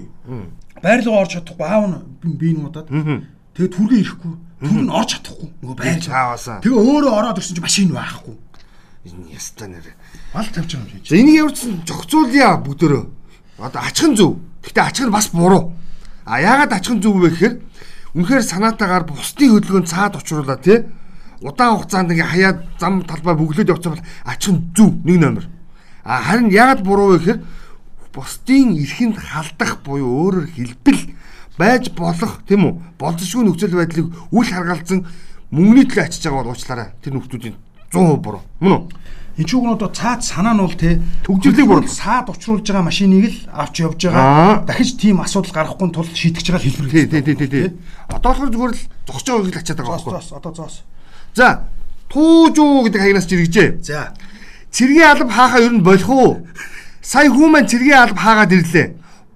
Байрлал 0.80 1.20
орж 1.28 1.32
чадахгүй 1.36 1.68
аав 1.68 1.84
нь 2.24 2.40
би 2.40 2.56
нуудаад. 2.56 2.88
Тэгээд 2.88 3.76
түргээ 3.76 4.02
ирэхгүй 4.02 4.34
Түр 4.58 4.82
нь 4.82 4.90
орж 4.90 5.14
чадахгүй. 5.14 5.50
Нөгөө 5.62 5.78
байж 5.78 6.10
цааваасаа. 6.10 6.62
Тэгээ 6.66 6.82
өөрөө 6.82 7.14
ороод 7.14 7.38
ирсэн 7.38 7.54
чинь 7.54 7.66
машин 7.68 7.90
байхгүй. 7.94 8.36
Энэ 9.06 9.30
яста 9.38 9.70
нэр. 9.70 9.86
Мал 10.34 10.50
тавьж 10.50 10.74
байгаа 10.74 10.98
юм 10.98 11.06
шиг. 11.06 11.14
Энийг 11.14 11.38
явуулсан 11.46 11.72
зохицуулъя 11.86 12.58
бүгдөө. 12.66 13.02
Одоо 13.62 13.82
ачхан 13.86 14.18
зөв. 14.18 14.42
Гэтэ 14.66 14.82
ачхан 14.82 15.14
бас 15.14 15.30
буруу. 15.30 15.78
А 16.28 16.42
яагаад 16.44 16.76
ачхан 16.76 17.00
зөв 17.00 17.24
вэ 17.24 17.32
гэхээр 17.32 17.56
үнэхээр 18.20 18.44
санаатаагаар 18.44 19.08
бусдын 19.08 19.56
хөдөлгөөнд 19.56 19.88
цаад 19.88 20.20
учруулаад 20.20 20.60
тий? 20.60 20.84
Удаан 21.40 21.80
хугацаанд 21.80 22.12
ингээ 22.12 22.28
хаяад 22.28 22.60
зам 22.76 23.08
талбай 23.08 23.32
бүглөөд 23.40 23.72
явцсан 23.72 23.96
бол 23.96 24.04
ачхан 24.28 24.58
зөв 24.76 24.92
нэг 25.08 25.18
номер. 25.24 25.48
А 26.04 26.20
харин 26.20 26.52
яагаад 26.52 26.84
буруу 26.84 27.16
вэ 27.16 27.20
гэхээр 27.24 27.40
бусдын 28.12 28.76
эрхэнд 28.76 29.16
халдах 29.16 29.80
буюу 29.88 30.12
өөрөөр 30.28 30.48
хэлбэл 30.52 31.02
байж 31.56 31.96
болох 31.96 32.44
тийм 32.44 32.68
үү? 32.68 32.74
Болзошгүй 33.00 33.48
нөхцөл 33.48 33.80
байдлыг 33.80 34.12
үл 34.36 34.44
харгалзан 34.52 35.08
мөнгөний 35.48 35.88
төлөө 35.88 36.12
ачиж 36.12 36.28
байгаа 36.28 36.44
бол 36.44 36.52
уучлаарай 36.52 36.92
тэр 37.00 37.16
нөхдүүдийн 37.16 37.56
100% 37.88 38.20
буруу. 38.20 38.44
Мөн 38.60 38.74
үү 38.76 38.82
энэ 39.38 39.46
ч 39.46 39.52
үгэн 39.54 39.78
одоо 39.78 39.90
цаад 39.94 40.26
санаа 40.26 40.58
нь 40.58 40.62
бол 40.66 40.74
те. 40.74 40.98
Төгжрлийг 41.24 41.70
бүр 41.70 41.86
саад 41.86 42.34
учруулж 42.34 42.66
байгаа 42.66 42.90
машиныг 42.90 43.30
л 43.30 43.38
авч 43.54 43.86
явж 43.86 44.02
байгаа. 44.10 44.66
Дахиж 44.66 44.98
тийм 44.98 45.22
асуудал 45.22 45.54
гарахгүй 45.54 45.94
тул 45.94 46.10
шийдэж 46.10 46.46
байгаа 46.50 46.66
хэлбэр 46.66 46.90
тий 46.90 47.06
тий 47.06 47.36
тий 47.38 47.48
тий. 47.48 47.68
Одоо 48.10 48.34
болохоор 48.34 48.50
зүгээр 48.50 48.74
л 48.74 48.84
зогсож 49.06 49.28
байгааг 49.30 49.54
л 49.54 49.60
ачаад 49.62 49.78
байгаа 49.78 49.94
байхгүй. 50.02 50.38
Одоо 50.42 50.52
зоос 50.58 50.76
за 51.38 51.70
туужуу 52.10 52.90
гэдэг 52.90 53.02
хаягнаас 53.02 53.30
жиргэжээ. 53.30 53.70
За. 53.86 54.14
Цэргийн 54.74 55.06
алба 55.06 55.30
хаахаа 55.30 55.62
ер 55.62 55.74
нь 55.78 55.86
болох 55.86 56.10
уу? 56.10 56.32
Сая 57.02 57.30
хүмүүс 57.30 57.70
цэргийн 57.70 58.10
алба 58.10 58.18
хаагаад 58.18 58.56
ирлээ 58.58 58.88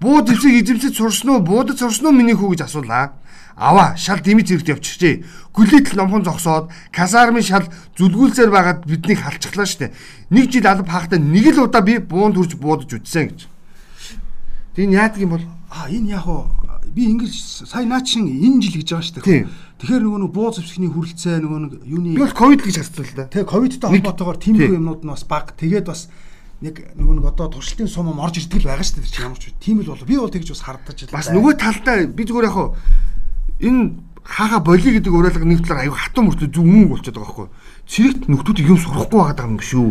Буу 0.02 0.18
дэвсэг 0.26 0.50
эзэмсэж 0.66 0.98
сурсан 0.98 1.30
уу? 1.30 1.46
Буудад 1.46 1.78
сурсан 1.78 2.10
уу 2.10 2.18
миний 2.18 2.34
хүү 2.34 2.58
гэж 2.58 2.66
асуулаа. 2.66 3.14
Аваа, 3.54 3.94
шал 3.94 4.18
дэмий 4.18 4.42
зэрэгт 4.42 4.74
явчихжээ. 4.74 5.22
Гүлийт 5.54 5.94
номхон 5.94 6.26
зогсоод 6.26 6.74
казармын 6.90 7.46
шал 7.46 7.70
зүлгүүлсээр 7.94 8.50
байгаад 8.50 8.82
биднийг 8.82 9.22
халчихлаа 9.22 9.68
штэ. 9.68 9.94
Нэг 10.34 10.50
жил 10.50 10.66
алба 10.66 10.90
хаахтаа 10.90 11.22
нэг 11.22 11.54
л 11.54 11.70
удаа 11.70 11.86
би 11.86 12.02
буунд 12.02 12.34
хүрч 12.34 12.58
буудаж 12.58 12.90
үтсэн 12.90 13.30
гэж. 13.30 13.40
Тэг 14.74 14.90
энэ 14.90 14.96
яадаг 14.98 15.20
юм 15.22 15.38
бол 15.38 15.46
а 15.70 15.86
энэ 15.86 16.18
яг 16.18 16.26
уу 16.26 16.50
би 16.90 17.12
ингэж 17.12 17.68
сая 17.68 17.86
наа 17.86 18.00
чин 18.02 18.26
энэ 18.26 18.58
жил 18.64 18.80
гэж 18.82 18.88
байгаа 18.90 19.22
дээ. 19.22 19.46
Тэгэхээр 19.78 20.02
нөгөө 20.02 20.20
нэг 20.26 20.32
буу 20.32 20.50
зэвсгний 20.50 20.90
хүрэлцээ 20.90 21.40
нөгөө 21.44 21.60
нэг 21.62 21.72
юуны 21.86 22.16
би 22.16 22.24
бол 22.24 22.34
ковид 22.34 22.64
гэж 22.64 22.76
харсан 22.80 23.04
л 23.04 23.16
да. 23.16 23.28
Тэгээ 23.28 23.52
ковидтай 23.52 23.88
холбоотойгоор 23.88 24.38
тиймэрхүү 24.40 24.78
юмнууд 24.80 25.02
нь 25.04 25.12
бас 25.12 25.24
баг. 25.28 25.52
Тэгээд 25.56 25.86
бас 25.86 26.08
нэг 26.62 26.74
нөгөө 26.94 27.14
нэг 27.18 27.26
одоо 27.26 27.50
туршилтын 27.50 27.90
сум 27.90 28.14
орж 28.22 28.38
ирдэг 28.38 28.62
л 28.62 28.70
байгаа 28.70 28.86
шүү 28.86 29.02
дээ 29.02 29.26
ямар 29.26 29.38
ч 29.42 29.50
тийм 29.58 29.82
л 29.82 29.90
болов 29.90 30.06
би 30.06 30.16
бол 30.16 30.30
тэгж 30.30 30.48
бас 30.54 30.62
хардаж 30.62 30.98
л 31.02 31.10
бас 31.10 31.28
нөгөө 31.34 31.52
талдаа 31.58 32.06
би 32.06 32.22
зүгээр 32.22 32.46
яг 32.46 32.54
хаа 32.54 32.70
энэ 33.58 33.82
хаага 34.22 34.58
боли 34.62 34.90
гэдэг 34.94 35.10
уриалга 35.10 35.42
нэг 35.42 35.66
талаар 35.66 35.90
аюу 35.90 35.98
хатан 35.98 36.30
мөртөө 36.30 36.48
зүг 36.54 36.62
мөнгө 36.62 36.90
болчиход 36.94 37.18
байгаа 37.18 37.26
байхгүй 37.26 37.48
цэрэгт 37.90 38.22
нөхдүүдийг 38.30 38.70
юм 38.70 38.78
сурахгүй 38.78 39.18
байгаа 39.18 39.50
юм 39.50 39.58
шүү 39.58 39.90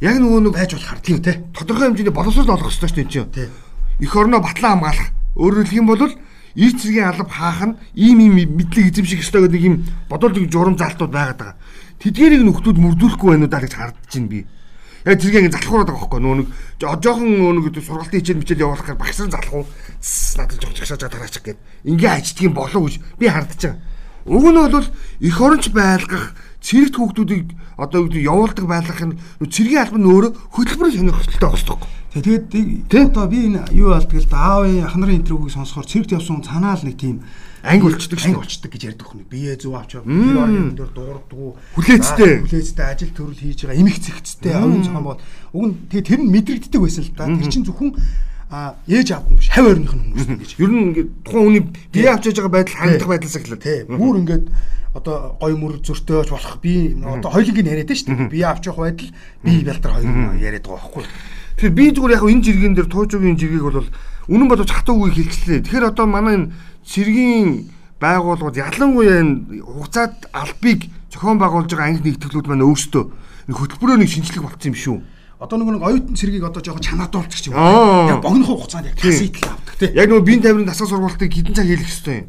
яг 0.00 0.16
нөгөө 0.16 0.40
нэг 0.48 0.54
байж 0.56 0.72
болохоор 0.74 1.00
тийм 1.04 1.22
те 1.22 1.44
тодорхой 1.52 1.92
хэмжээний 1.92 2.14
боловсрол 2.14 2.56
олох 2.56 2.72
хэрэгтэй 2.72 2.88
шүү 2.88 2.96
дээ 2.96 3.12
чинь. 3.12 3.52
Эх 4.00 4.16
орноо 4.16 4.40
батлан 4.40 4.80
хамгаалах. 4.80 5.12
Өөрөөр 5.36 5.68
хэлэх 5.68 5.76
юм 5.76 5.86
бол 5.92 6.00
ир 6.08 6.72
цэргийн 6.72 7.04
алба 7.04 7.28
хаах 7.28 7.60
нь 7.68 7.76
ийм 7.94 8.18
ийм 8.24 8.56
мэдлэг 8.56 8.96
эзэмших 8.96 9.20
ёстой 9.20 9.44
гэдэг 9.44 9.60
ийм 9.60 9.76
бодолтой 10.08 10.48
журам 10.48 10.80
залтууд 10.80 11.12
байгаад 11.12 11.36
байгаа. 11.36 11.56
Тэдгэрийг 12.00 12.42
нөхдүүд 12.48 12.78
мөрдүүлэхгүй 12.80 13.28
байна 13.28 13.44
уу 13.44 13.52
даа 13.52 13.60
гэж 13.60 13.72
хардж 13.76 14.08
байна 14.16 14.28
би 14.32 14.40
Яг 15.04 15.16
тэргээ 15.16 15.48
ингэ 15.48 15.56
залхуураад 15.56 15.88
байгаа 15.88 16.00
байхгүй. 16.04 16.20
Нөө 16.20 16.36
нэг 16.44 16.48
жоохон 16.76 17.30
нөө 17.40 17.52
нэг 17.56 17.80
сургалтын 17.80 18.20
хичээл 18.20 18.40
мичээл 18.44 18.64
явуулахаар 18.68 19.00
багсран 19.00 19.32
залхуу 19.32 19.64
надад 20.36 20.60
жоох 20.60 20.76
жагшааж 20.76 21.02
тараачих 21.08 21.42
гээд. 21.44 21.58
Ингээ 21.88 22.12
ажиддаг 22.20 22.44
юм 22.44 22.54
болов 22.54 22.82
гэж 22.84 22.94
би 23.16 23.26
хардж 23.32 23.60
байгаа. 23.64 23.80
Уг 24.28 24.44
нь 24.44 24.60
бол 24.60 24.88
эх 25.24 25.40
оронч 25.40 25.64
байлгах 25.72 26.36
цэрэгт 26.60 26.96
хүүхдүүдийг 27.00 27.48
одоо 27.80 28.04
юу 28.04 28.20
явуулдаг 28.20 28.66
байлгах 28.68 29.00
нь 29.00 29.16
цэргийн 29.48 29.80
албан 29.88 30.04
өөрөө 30.04 30.32
хөтөлбөрөөр 30.52 30.96
сонирхолтой 31.00 31.48
болдог. 31.48 31.80
Тэгээд 32.12 33.08
одоо 33.08 33.24
би 33.24 33.48
энэ 33.48 33.72
юу 33.72 33.96
болдгоо 33.96 34.20
л 34.20 34.28
да 34.28 34.60
аавын 34.60 34.84
ах 34.84 34.96
нарын 35.00 35.24
интервьюг 35.24 35.48
сонсохоор 35.48 35.88
цэрэгт 35.88 36.12
явсан 36.12 36.44
цанаал 36.44 36.84
нэг 36.84 37.00
тийм 37.00 37.24
анги 37.62 37.82
болчдөг 37.84 38.18
анги 38.24 38.36
болчдөг 38.40 38.70
гэж 38.72 38.82
ярьдаг 38.94 39.06
хүн. 39.06 39.24
Бие 39.28 39.56
зүв 39.56 39.74
авч 39.76 40.00
тэр 40.00 40.36
орны 40.40 40.72
дээр 40.72 40.92
дуурдгуу. 40.96 41.56
Хүлээцтэй. 41.76 42.32
Хүлээцтэй 42.48 42.86
ажил 42.88 43.12
төрөл 43.12 43.40
хийж 43.40 43.68
байгаа 43.68 43.80
эмх 43.80 43.98
зэгцтэй 44.00 44.54
овн 44.56 44.82
зохион 44.84 45.04
бол 45.04 45.20
уг 45.52 45.64
нь 45.68 45.74
тэгээ 45.92 46.08
тэр 46.08 46.20
нь 46.24 46.32
мэдрэгддэг 46.32 46.80
байсан 46.80 47.04
л 47.04 47.12
да. 47.16 47.28
Тэр 47.28 47.48
чинь 47.52 47.66
зөвхөн 47.68 47.92
а 48.50 48.74
ээж 48.88 49.08
аав 49.14 49.28
биш 49.30 49.48
хав 49.52 49.68
ойрных 49.68 49.94
нь 49.94 50.02
хүмүүс 50.10 50.26
гэж. 50.40 50.50
Ер 50.58 50.70
нь 50.72 50.82
ингээд 50.90 51.10
тухайн 51.22 51.44
хүний 51.46 51.64
бие 51.92 52.08
авч 52.10 52.24
яж 52.32 52.36
байгаа 52.40 52.54
байдал 52.58 52.78
хандах 52.80 53.08
байдлаас 53.08 53.36
эхлэв. 53.38 53.60
Тий. 53.62 53.78
Бүр 53.86 54.16
ингээд 54.24 54.46
одоо 54.90 55.38
гой 55.38 55.54
мөр 55.54 55.78
зөртөөж 55.86 56.28
болох 56.34 56.58
би 56.58 56.98
одоо 56.98 57.30
хоёулынг 57.30 57.62
яриад 57.62 57.94
шүү 57.94 58.10
дээ. 58.10 58.32
Бие 58.34 58.46
авч 58.50 58.66
явах 58.66 58.90
байдал 58.90 59.10
би 59.44 59.52
бялдар 59.62 59.92
хоёр 59.94 60.34
яриад 60.34 60.66
байгаа 60.66 60.82
байхгүй. 60.82 61.04
Тэгэхээр 61.60 61.78
би 61.78 61.84
зүгээр 61.94 62.14
яг 62.18 62.24
энэ 62.26 62.42
жиргэн 62.42 62.74
дээр 62.74 62.88
туужуугийн 62.90 63.38
жиргийг 63.38 63.62
бол 63.62 63.86
үнэн 64.26 64.48
бодож 64.50 64.70
хатуу 64.72 64.98
үгийг 64.98 65.30
хэлчихлээ. 65.30 65.62
Тэгэхээр 65.70 65.90
одоо 65.94 66.06
манай 66.10 66.34
энэ 66.34 66.48
цэргийн 66.90 67.70
байгууллагууд 68.02 68.58
ялангуяа 68.58 69.22
энэ 69.22 69.62
хугацаат 69.62 70.26
албыг 70.34 70.90
зохион 71.14 71.38
байгуулж 71.38 71.70
байгаа 71.70 71.94
анги 71.94 72.10
нэгтгэлүүд 72.10 72.46
маань 72.50 72.66
өөрсдөө 72.66 73.04
хөтөлбөрөө 73.54 73.96
нэг 74.02 74.10
шинжлэх 74.10 74.42
болсон 74.42 74.74
юм 74.74 74.76
шүү. 74.78 74.96
Одоо 75.40 75.56
нөгөө 75.58 75.74
нэг 75.78 75.84
оюутан 75.86 76.16
цэргийг 76.16 76.44
одоо 76.44 76.62
жоохон 76.62 76.84
чанадуулчих 76.84 77.50
юм. 77.50 77.56
Яг 77.56 78.22
богино 78.22 78.46
хугацаанд 78.46 78.92
яг 78.92 78.96
таситл 79.00 79.48
авдаг 79.48 79.76
тий. 79.78 79.90
Яг 79.96 80.06
нөгөө 80.10 80.26
биеийн 80.26 80.42
тамирын 80.44 80.68
дасгал 80.68 80.90
сургалтыг 80.92 81.32
хэдэн 81.32 81.54
цаг 81.56 81.66
хийх 81.66 81.88
ёстой 81.88 82.16
юм. 82.22 82.26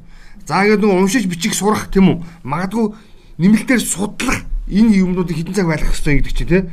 За 0.48 0.64
ингээд 0.64 0.82
нөгөө 0.82 0.98
уншиж 0.98 1.26
бичих 1.28 1.54
сурах 1.54 1.92
тийм 1.92 2.08
үү? 2.10 2.18
Магадгүй 2.48 2.96
нэмэлтээр 3.38 3.82
судлах 3.84 4.48
энэ 4.72 4.96
юмнуудыг 5.04 5.36
хэдэн 5.38 5.54
цаг 5.54 5.68
байлгах 5.68 5.92
ёстой 5.94 6.24
гэдэг 6.24 6.34
чинь 6.34 6.50
тий. 6.50 6.64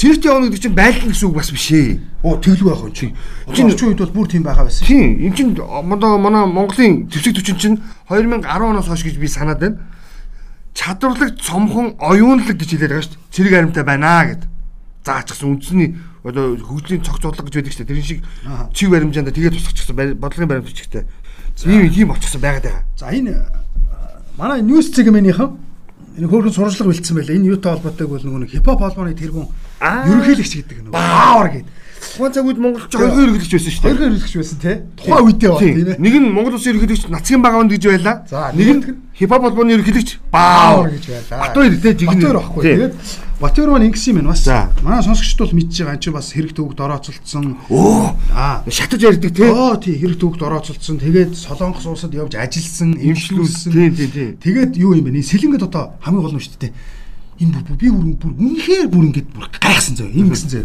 Цэрэгт 0.00 0.24
явна 0.24 0.48
гэдэг 0.48 0.62
чинь 0.64 0.72
байлдан 0.80 1.08
гэсэн 1.12 1.28
үг 1.28 1.36
бас 1.36 1.50
биш 1.52 1.68
ээ. 1.76 2.00
Оо 2.24 2.40
тэглүү 2.40 2.68
байх 2.72 2.80
юм 2.88 2.92
чи. 2.96 3.06
Чин- 3.52 3.68
Орчин 3.68 3.88
үед 3.92 4.00
бол 4.00 4.16
бүр 4.24 4.26
тийм 4.32 4.42
байгаа 4.48 4.64
байсан. 4.64 4.86
Тийм, 4.88 5.20
энэ 5.28 5.36
чинь 5.36 5.52
одоо 5.60 6.16
манай 6.16 6.48
Монголын 6.48 7.04
төвсэг 7.12 7.36
түчин 7.36 7.56
чинь 7.60 7.76
2010 8.08 8.48
оноос 8.48 8.88
хойш 8.88 9.04
гэж 9.04 9.20
би 9.20 9.28
санаад 9.28 9.60
байна. 9.60 9.76
Чадварлаг 10.72 11.36
цомхон 11.36 11.94
оюунлаг 12.00 12.56
гэж 12.56 12.70
хэлээд 12.72 12.90
байгаа 12.90 13.04
шүү 13.04 13.12
дээ. 13.12 13.28
Цэрэг 13.34 13.52
аримтай 13.60 13.84
байна 13.84 14.24
гэд. 14.24 14.42
Заачсан 15.04 15.48
үндэсний 15.60 15.96
одоо 16.24 16.56
хөгжлийн 16.56 17.02
цогц 17.04 17.20
бодлого 17.20 17.44
гэж 17.50 17.54
байдаг 17.60 17.72
шүү 17.74 17.84
дээ. 17.84 17.90
Тэр 17.92 18.04
шиг 18.06 18.20
Аа. 18.46 18.70
чиг 18.72 18.88
баримжаанда 18.88 19.32
тэгээ 19.36 19.50
тусахчихсан 19.52 19.96
бодлогын 20.16 20.48
баримт 20.48 20.72
чигтэй. 20.72 21.04
Ийм 21.66 21.90
ийм 21.92 22.08
болчихсон 22.08 22.40
байгаад 22.40 22.64
байгаа. 22.64 22.84
За 22.96 23.10
энэ 23.12 23.36
манай 24.38 24.62
ньюс 24.62 24.88
цэгмэнийхэн 24.94 25.50
энэ 26.16 26.28
хөөрхөн 26.30 26.54
сурвалжлага 26.54 26.88
бэлдсэн 26.94 27.16
байлаа. 27.18 27.36
Энэ 27.36 27.48
юутай 27.52 27.72
холбоотой 27.74 28.06
бол 28.06 28.22
нөгөө 28.24 28.48
хипхоп 28.54 28.78
холбооны 28.80 29.12
тэргүүн 29.18 29.44
Аа. 29.44 29.69
Ерөнхийлөгч 29.80 30.52
гэдэг 30.60 30.78
нөгөө 30.84 30.92
баавар 30.94 31.48
гэдэг. 31.50 31.78
Тухайн 32.00 32.32
цаг 32.32 32.44
үед 32.48 32.58
монголч 32.60 32.92
хоёрын 32.96 33.22
ерөнхийлөгч 33.28 33.52
байсан 33.54 33.70
шүү 33.70 33.82
дээ. 33.84 33.92
Хоёрын 33.92 34.08
ерөнхийлөгч 34.10 34.36
байсан 34.40 34.58
тий. 34.60 34.76
Тухайн 34.96 35.24
үедээ 35.24 35.50
бол 35.50 35.60
Тийм. 35.60 35.76
ээ. 35.80 35.96
Нэг 36.00 36.14
нь 36.20 36.28
Монгол 36.32 36.54
Улсын 36.56 36.70
ерөнхийлөгч 36.74 37.02
Нацгийн 37.12 37.42
багаанд 37.44 37.70
гэж 37.70 37.84
байлаа. 37.86 38.16
За, 38.28 38.50
нэг 38.56 38.68
нь 38.72 38.82
хипхоп 39.16 39.42
холбооны 39.44 39.72
ерөнхийлөгч 39.76 40.10
баавар 40.32 40.88
гэж 40.96 41.04
байлаа. 41.12 41.38
Батбаяр 41.44 41.74
тий 41.76 41.92
жигнэ. 41.92 42.08
Батбаяр 42.08 42.36
байхгүй. 42.40 42.62
Тийм. 42.64 42.76
Тэгээд 42.76 42.94
Батбаяр 43.40 43.70
маань 43.72 43.86
ингэсэн 43.88 44.10
юм 44.10 44.16
байна 44.20 44.32
бас. 44.32 44.44
Манай 44.84 45.00
сонсогчд 45.04 45.38
бол 45.40 45.54
мэдж 45.56 45.76
байгаа. 45.80 45.94
Энд 45.96 46.02
чинь 46.04 46.16
бас 46.16 46.28
хэрэг 46.32 46.52
төвөгт 46.56 46.80
орооцолцсон. 46.80 47.44
Оо, 47.72 48.16
Аа. 48.36 48.64
шатаж 48.68 49.00
ярьдаг 49.00 49.32
тий. 49.32 49.48
Оо 49.48 49.76
тий 49.80 49.96
хэрэг 49.96 50.18
төвөгт 50.20 50.42
орооцолцсон. 50.44 51.00
Тэгээд 51.00 51.32
Солонгос 51.36 51.86
улсад 51.88 52.12
явж 52.12 52.36
ажилласан, 52.36 52.96
Имшлүүлсэн. 53.00 53.72
Тийм 53.72 53.92
тийм 53.96 54.10
тийм. 54.12 54.30
Тэгээд 54.44 54.76
юу 54.76 54.92
юм 54.92 55.04
бэ? 55.08 55.20
Сэлэнгэд 55.24 55.64
одоо 55.68 55.96
хамгийн 56.04 56.20
гол 56.20 56.36
нь 56.36 56.44
шүү 56.44 56.60
дээ. 56.68 56.72
Энэ 57.40 57.60
бүр 57.64 57.76
би 57.80 57.88
бүр 57.88 58.06
бүр 58.20 58.32
үнэхээр 58.36 58.88
бүр 58.92 59.04
ингэж 59.10 59.26
бүр 59.32 59.46
гайхсан 59.56 59.96
зөө. 59.96 60.12
Энэ 60.12 60.30
гэсэн 60.36 60.50
зөө. 60.52 60.64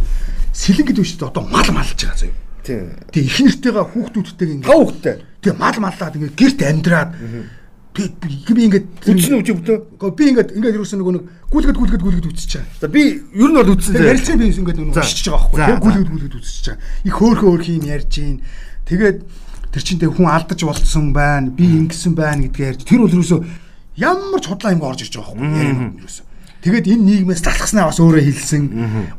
Сэлэнгэд 0.52 0.98
дээ. 1.00 1.28
Одоо 1.32 1.44
мал 1.48 1.70
малж 1.72 1.96
байгаа 1.96 2.20
зөө. 2.20 2.34
Тийм. 2.66 2.86
Тэгээ 3.16 3.30
их 3.32 3.38
нэртэйгээ 3.46 3.86
хүүхдүүдтэйг 3.96 4.50
ингэ 4.60 4.68
хүүхдтэй. 4.68 5.16
тэгээ 5.40 5.56
мал 5.62 5.78
маллаад 5.80 6.16
ингэ 6.20 6.36
гэрт 6.36 6.60
амьдраад 6.66 7.10
би 7.96 8.62
ингэ 8.68 8.80
Үтсэн 9.08 9.40
үчи 9.40 9.54
бүтөө. 9.56 10.12
би 10.20 10.24
ингэ 10.36 10.44
ингэ 10.60 10.76
юусэн 10.76 11.00
нөгөө 11.00 11.14
нэг 11.16 11.24
гүйлгэд 11.48 11.78
гүйлгэд 11.80 12.04
гүйлгэд 12.04 12.28
үтсэж 12.28 12.52
байгаа. 12.60 12.80
За 12.84 12.88
би 12.92 13.02
ер 13.24 13.50
нь 13.50 13.56
бол 13.56 13.72
үтсэн 13.72 13.94
Тэгээ 13.96 14.04
зэ. 14.04 14.12
ярилцсан 14.12 14.36
би 14.36 14.46
ингэ 14.52 14.74
нөгөө 14.76 15.00
өшчихж 15.00 15.28
байгаа 15.32 15.48
байхгүй. 15.56 15.80
Гүйлгэд 15.80 16.10
гүйлгэд 16.12 16.36
үтсэж 16.36 16.66
байгаа. 16.76 16.84
Их 17.08 17.16
хөөхөө 17.16 17.50
хөөх 17.56 17.68
юм 17.72 17.86
ярьж 17.88 18.12
гин. 18.12 18.36
Тэгээд 18.84 19.18
тэр 19.72 19.84
чин 19.86 20.00
тэг 20.04 20.12
хүн 20.12 20.28
алдаж 20.28 20.60
болцсон 20.60 21.06
байна. 21.16 21.48
Би 21.56 21.66
ингэсэн 21.72 22.14
байна 22.20 22.44
гэдгээ 22.52 22.68
ярьж. 22.76 22.82
Тэр 22.84 23.00
бол 23.00 23.16
ерөөсөө 23.16 23.40
ямар 23.96 24.40
ч 24.44 24.46
худлаа 24.52 24.76
юм 24.76 24.84
орж 24.84 25.00
ирж 25.08 25.14
байгаа 25.16 25.32
байхгүй. 25.40 25.56
Ярина 25.56 25.96
ерөөсөө. 26.04 26.26
Тэгээд 26.66 26.90
энэ 26.98 27.06
нийгмээс 27.30 27.46
залхаснаа 27.46 27.94
бас 27.94 28.02
өөрөө 28.02 28.26
хэлсэн. 28.26 28.64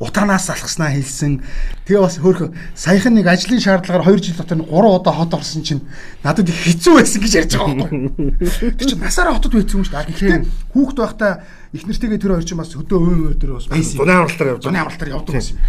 Утаанаас 0.03 0.51
залхаснаа 0.51 0.91
хэлсэн. 0.91 1.47
Тэгээ 1.87 2.03
бас 2.03 2.19
хөөх 2.19 2.51
саяхан 2.75 3.15
нэг 3.15 3.31
ажлын 3.31 3.63
шаардлагаар 3.63 4.03
2 4.03 4.35
жил 4.35 4.35
дотор 4.35 4.67
3 4.67 4.67
удаа 4.67 5.15
хот 5.15 5.39
орсон 5.39 5.63
чинь 5.63 5.87
надад 6.27 6.51
их 6.51 6.59
хэцүү 6.59 6.99
байсан 6.99 7.23
гэж 7.23 7.33
ярьж 7.47 7.55
байгаа 7.55 7.87
байхгүй. 7.87 8.75
Тэр 8.75 8.87
чинь 8.91 8.99
насаараа 8.99 9.39
хотод 9.39 9.63
байсан 9.63 9.79
юм 9.79 9.87
шүү 9.87 9.95
дээ. 9.95 10.11
Гэхдээ 10.11 10.39
хүүхд 10.75 10.97
байхдаа 10.99 11.33
их 11.71 11.87
нэртэйгээ 11.87 12.19
тэр 12.19 12.35
хоёр 12.35 12.47
чинь 12.51 12.59
бас 12.59 12.75
хөдөө 12.75 12.99
өвөн 12.99 13.23
өөр 13.31 13.37
дээр 13.39 13.53
бас 13.63 13.71
байсан. 13.71 13.95
юм. 13.95 14.01
Зуны 14.03 14.15
амралтаар 14.19 14.51
явж 14.51 14.63
Зуны 14.67 14.79
амралтаар 14.83 15.15
явдаг 15.15 15.35
байсан 15.39 15.55
юм. 15.55 15.63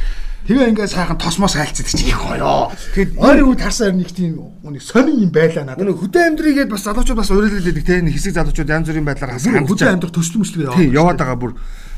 Тэгээ 0.47 0.71
ингээ 0.71 0.87
сайхан 0.87 1.19
тосмос 1.19 1.59
хайлцдаг 1.59 1.91
чи 1.91 2.07
их 2.07 2.23
гоёо. 2.23 2.71
Тэгэд 2.95 3.19
Ойрын 3.19 3.51
үед 3.51 3.59
харсаар 3.59 3.91
нэг 3.91 4.15
тийм 4.15 4.39
нэг 4.63 4.79
сонин 4.79 5.27
юм 5.27 5.31
байлаа 5.35 5.75
надад. 5.75 5.83
Нэг 5.83 5.99
хөдөө 5.99 6.23
амьдрийгээд 6.23 6.71
бас 6.71 6.87
залуучууд 6.87 7.19
бас 7.19 7.31
уриалдаг 7.35 7.83
те 7.83 7.99
нэг 7.99 8.15
хэсэг 8.15 8.31
залуучууд 8.31 8.71
янз 8.71 8.87
бүрийн 8.87 9.03
байдлаар 9.03 9.35
хас 9.35 9.43
Хөдөө 9.43 9.91
амьдрах 9.91 10.15
төсөл 10.15 10.39
мөслөг 10.39 10.71
Тийм 10.71 10.95
яваад 10.95 11.19
байгаа 11.19 11.35
бүр 11.35 11.51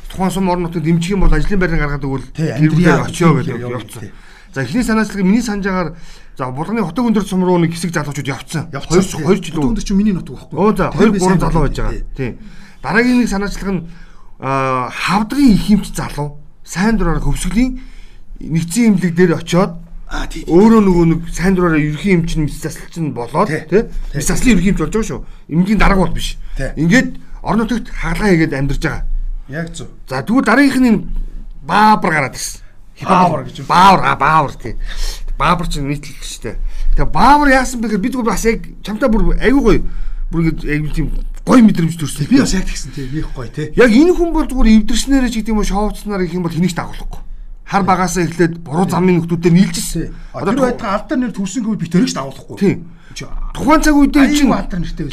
тухайн 0.09 0.33
сум 0.33 0.49
орон 0.49 0.65
нутгийн 0.65 0.97
дэмжих 0.97 1.13
юм 1.13 1.21
бол 1.21 1.33
ажлын 1.37 1.61
байрны 1.61 1.77
гаргаад 1.77 2.05
өгвөл 2.09 2.25
амьдраа 2.33 3.05
очио 3.05 3.37
гэдэг 3.37 3.61
яваад, 3.61 3.85
явцсан. 3.85 4.09
За 4.49 4.65
эхний 4.65 4.81
санаачлаг 4.81 5.21
миний 5.21 5.45
санаж 5.45 5.65
агаар 5.69 5.89
за 6.33 6.49
булганы 6.49 6.81
хотог 6.81 7.05
өндөр 7.05 7.25
сум 7.29 7.45
руу 7.45 7.61
нэг 7.61 7.77
хэсэг 7.77 7.93
залуучууд 7.93 8.33
явцсан. 8.33 8.73
2 8.73 8.81
2 8.81 9.45
жил 9.45 9.61
өдөр 9.61 9.85
чинь 9.85 10.01
миний 10.01 10.17
нутаг 10.17 10.41
байхгүй. 10.41 10.57
Оо 10.57 10.73
за 10.73 10.89
2 10.89 10.97
Тэр 10.97 11.11
би 11.13 11.19
3 11.21 11.29
сайн 11.29 11.39
залуу 11.39 11.61
байж 11.69 11.77
байгаа. 11.77 12.01
Тийм. 12.17 12.33
Дараагийн 12.81 13.19
нэг 13.21 13.29
санаачлаг 13.29 13.69
нь 13.69 13.81
хавдрын 14.41 15.53
их 15.53 15.61
хэмч 15.69 15.93
залуу 15.93 16.41
сайн 16.65 16.97
дураараа 16.97 17.21
хөвсгөлийн 17.21 17.77
нэгдсэн 18.39 18.95
имлэг 18.95 19.13
дээр 19.15 19.35
очиод 19.39 19.77
өөрөө 20.09 20.81
нөгөө 20.81 21.05
нэг 21.05 21.21
сайн 21.29 21.53
дураараа 21.53 21.77
ерхий 21.77 22.17
эмч 22.17 22.33
нь 22.33 22.49
мэс 22.49 22.57
засалч 22.57 22.97
нь 22.97 23.13
болоод 23.13 23.45
Тий. 23.45 23.85
мэс 24.15 24.25
заслын 24.25 24.57
ерхий 24.57 24.73
эмч 24.73 24.81
болж 24.81 24.93
байгаа 24.95 25.05
шүү. 25.05 25.21
Эмгийн 25.53 25.77
дарга 25.77 26.01
бол 26.01 26.15
биш. 26.17 26.39
Ингээд 26.57 27.21
орон 27.45 27.69
нутагт 27.69 27.93
хаалгаа 27.93 28.33
хийгээд 28.33 28.57
амьдарч 28.57 28.81
байгаа. 28.81 29.05
Яг 29.53 29.69
зөв. 29.69 29.93
За 30.09 30.25
тэгвэл 30.25 30.49
дараагийнх 30.49 30.81
нь 30.81 31.05
баабар 31.61 32.11
гараад 32.13 32.33
ирсэн. 32.33 32.61
Баабар 33.05 33.45
гэж 33.45 33.61
юм. 33.61 33.65
Баабар 33.69 34.01
а 34.09 34.15
баабар 34.17 34.53
тий. 34.57 34.75
Баабар 35.37 35.67
чинь 35.69 35.85
нийтлэл 35.85 36.17
шүү 36.25 36.41
дээ. 36.41 36.57
Тэгээ 36.97 37.13
баабар 37.13 37.49
яасан 37.53 37.77
бэ 37.79 37.93
гэхээр 37.93 38.01
бид 38.01 38.13
зүгээр 38.17 38.31
бас 38.33 38.45
яг 38.49 38.65
чамтай 38.81 39.09
бүр 39.13 39.37
айгүй 39.37 39.61
гоё 39.61 39.81
бүр 40.33 40.41
ингэ 40.41 40.73
айгүй 40.73 40.91
тийм 40.91 41.07
гоё 41.45 41.61
мэдрэмж 41.63 41.95
төрсөн. 42.01 42.25
Би 42.25 42.41
бас 42.41 42.57
яг 42.57 42.65
тэгсэн 42.65 42.91
тий. 42.97 43.05
Би 43.05 43.21
их 43.21 43.29
гоё 43.31 43.47
тий. 43.47 43.69
яг 43.77 43.93
энэ 43.93 44.17
хүн 44.17 44.33
бол 44.33 44.49
зүгээр 44.49 44.73
эвдэрснээрээ 44.83 45.29
ч 45.29 45.35
гэдэг 45.39 45.53
юм 45.53 45.61
уу 45.61 45.69
шоуцснаар 45.69 46.25
гэх 46.25 46.33
юм 46.33 46.43
бол 46.43 46.51
хэнийг 46.51 46.73
дагуулахгүй. 46.73 47.28
Хар 47.69 47.83
багасаа 47.85 48.25
эхлээд 48.25 48.65
буруу 48.65 48.89
замын 48.89 49.21
нөхдүүдээр 49.21 49.53
нийлжсэн. 49.53 50.09
Тэр 50.33 50.57
байтга 50.57 50.89
алдар 50.89 51.17
нэр 51.21 51.33
төрсөн 51.37 51.61
гэвэл 51.61 51.77
би 51.77 51.85
тэрэгч 51.85 52.17
дагуулахгүй. 52.17 52.57
Тийм. 52.57 52.89
Тухайн 53.53 53.81
цаг 53.85 53.93
үедээ 53.93 54.25
чинь 54.33 54.49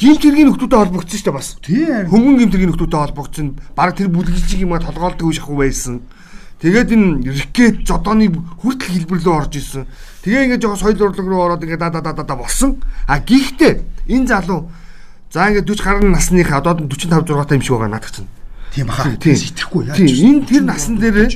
гимт 0.00 0.25
хэргийн 0.25 0.48
нөхдүүдтэй 0.48 0.78
холбогдсон 0.80 1.18
шүү 1.20 1.28
дээ 1.28 1.36
бас. 1.36 1.48
Тийм. 1.60 2.08
Хөнгөн 2.08 2.38
гимт 2.40 2.52
хэргийн 2.56 2.70
нөхдүүдтэй 2.72 3.00
холбогдсон. 3.04 3.46
Бараг 3.76 3.96
тэр 4.00 4.08
бүлгэлжиг 4.08 4.60
юм 4.64 4.72
а 4.72 4.80
толгоолдог 4.80 5.28
үе 5.28 5.36
шахуу 5.36 5.60
байсан. 5.60 6.00
Тэгээд 6.56 6.96
энэ 6.96 7.28
рикет 7.28 7.84
жодооны 7.84 8.32
хүртэл 8.32 9.04
хэлбэрлөө 9.04 9.34
орж 9.36 9.60
исэн. 9.60 9.84
Тэгээ 10.25 10.56
ингээд 10.56 10.64
жоо 10.64 10.80
соёл 10.80 11.12
урлаг 11.12 11.28
руу 11.28 11.44
ороод 11.44 11.60
ингээд 11.60 11.84
да 11.84 11.92
да 11.92 12.00
да 12.00 12.25
да 12.25 12.36
болсон. 12.40 12.80
А 13.04 13.20
гихтээ 13.20 13.84
энэ 14.08 14.32
залуу 14.32 14.72
за 15.28 15.52
ингээд 15.52 15.68
40 15.68 15.84
гаруй 15.84 16.08
насных 16.08 16.48
одоо 16.48 16.80
45 16.80 17.28
6 17.28 17.44
та 17.44 17.54
юм 17.56 17.60
шиг 17.60 17.76
байгаа 17.76 17.92
надад 17.92 18.16
чинь. 18.16 18.28
Тийм 18.72 18.86
баха. 18.88 19.12
Тийм. 19.20 19.36
Сэтгэхгүй 19.36 19.92
яа. 19.92 19.96
Тийм, 20.00 20.08
энэ 20.40 20.46
тэр 20.48 20.62
насан 20.64 20.96
дээр? 20.96 21.28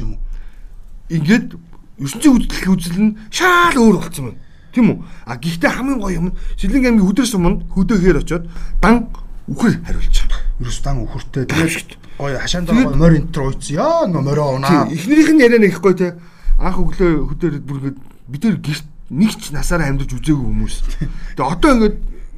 Ингээд 1.11 1.59
ертөнцийн 2.01 2.35
үзэл 2.39 2.73
үзэл 2.73 2.99
нь 3.03 3.17
шал 3.35 3.77
өөр 3.77 3.99
болсон 4.01 4.33
байна. 4.33 4.41
Тийм 4.73 4.87
үү? 4.95 4.99
А 5.27 5.37
гэхдээ 5.37 5.71
хамгийн 5.75 6.01
гоё 6.01 6.17
юм 6.17 6.27
нь 6.31 6.37
Шилэнг 6.57 6.87
аймгийн 6.87 7.07
хөдөөс 7.11 7.35
өмнө 7.35 7.67
хөдөөхээр 7.75 8.21
очиод 8.23 8.45
дан 8.79 9.11
үхэр 9.51 9.83
хариулж 9.83 10.17
байгаа. 10.31 10.41
Ерөөс 10.63 10.81
дан. 10.81 10.97
Ашигт. 11.05 11.99
Тэгээд 11.99 12.19
гоё 12.19 12.39
хашаанд 12.39 12.69
байгаа 12.71 12.95
морь 12.95 13.19
энэ 13.19 13.33
төр 13.35 13.45
уйцсан. 13.51 13.75
Яа 13.75 14.07
ингээ 14.07 14.23
морио 14.23 14.47
унаа. 14.55 14.87
Эхнэрийнх 14.87 15.33
нь 15.35 15.43
яриа 15.43 15.59
нэг 15.59 15.75
их 15.75 15.83
гоё 15.83 15.97
те. 15.99 16.15
Анх 16.63 16.79
өглөө 16.79 17.11
хөдөр 17.35 17.53
бүр 17.67 17.77
ингээд 17.83 17.99
бид 18.31 18.43
нэр 18.47 18.57
гэрт 18.63 18.87
нэг 19.11 19.33
ч 19.35 19.51
насаараа 19.51 19.91
амьдарч 19.91 20.15
үзээгүй 20.15 20.47
хүмүүс. 20.47 20.75
Тэгээ 21.35 21.51
одоо 21.51 21.71
ингээд 21.75 21.97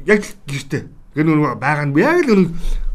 яг 0.08 0.20
л 0.24 0.32
гэртээ. 0.48 0.82
Гэр 1.12 1.26
нүг 1.28 1.60
байгаа 1.60 1.84
нь 1.84 1.94
яг 2.00 2.24
л 2.24 2.48
нэг 2.48 2.50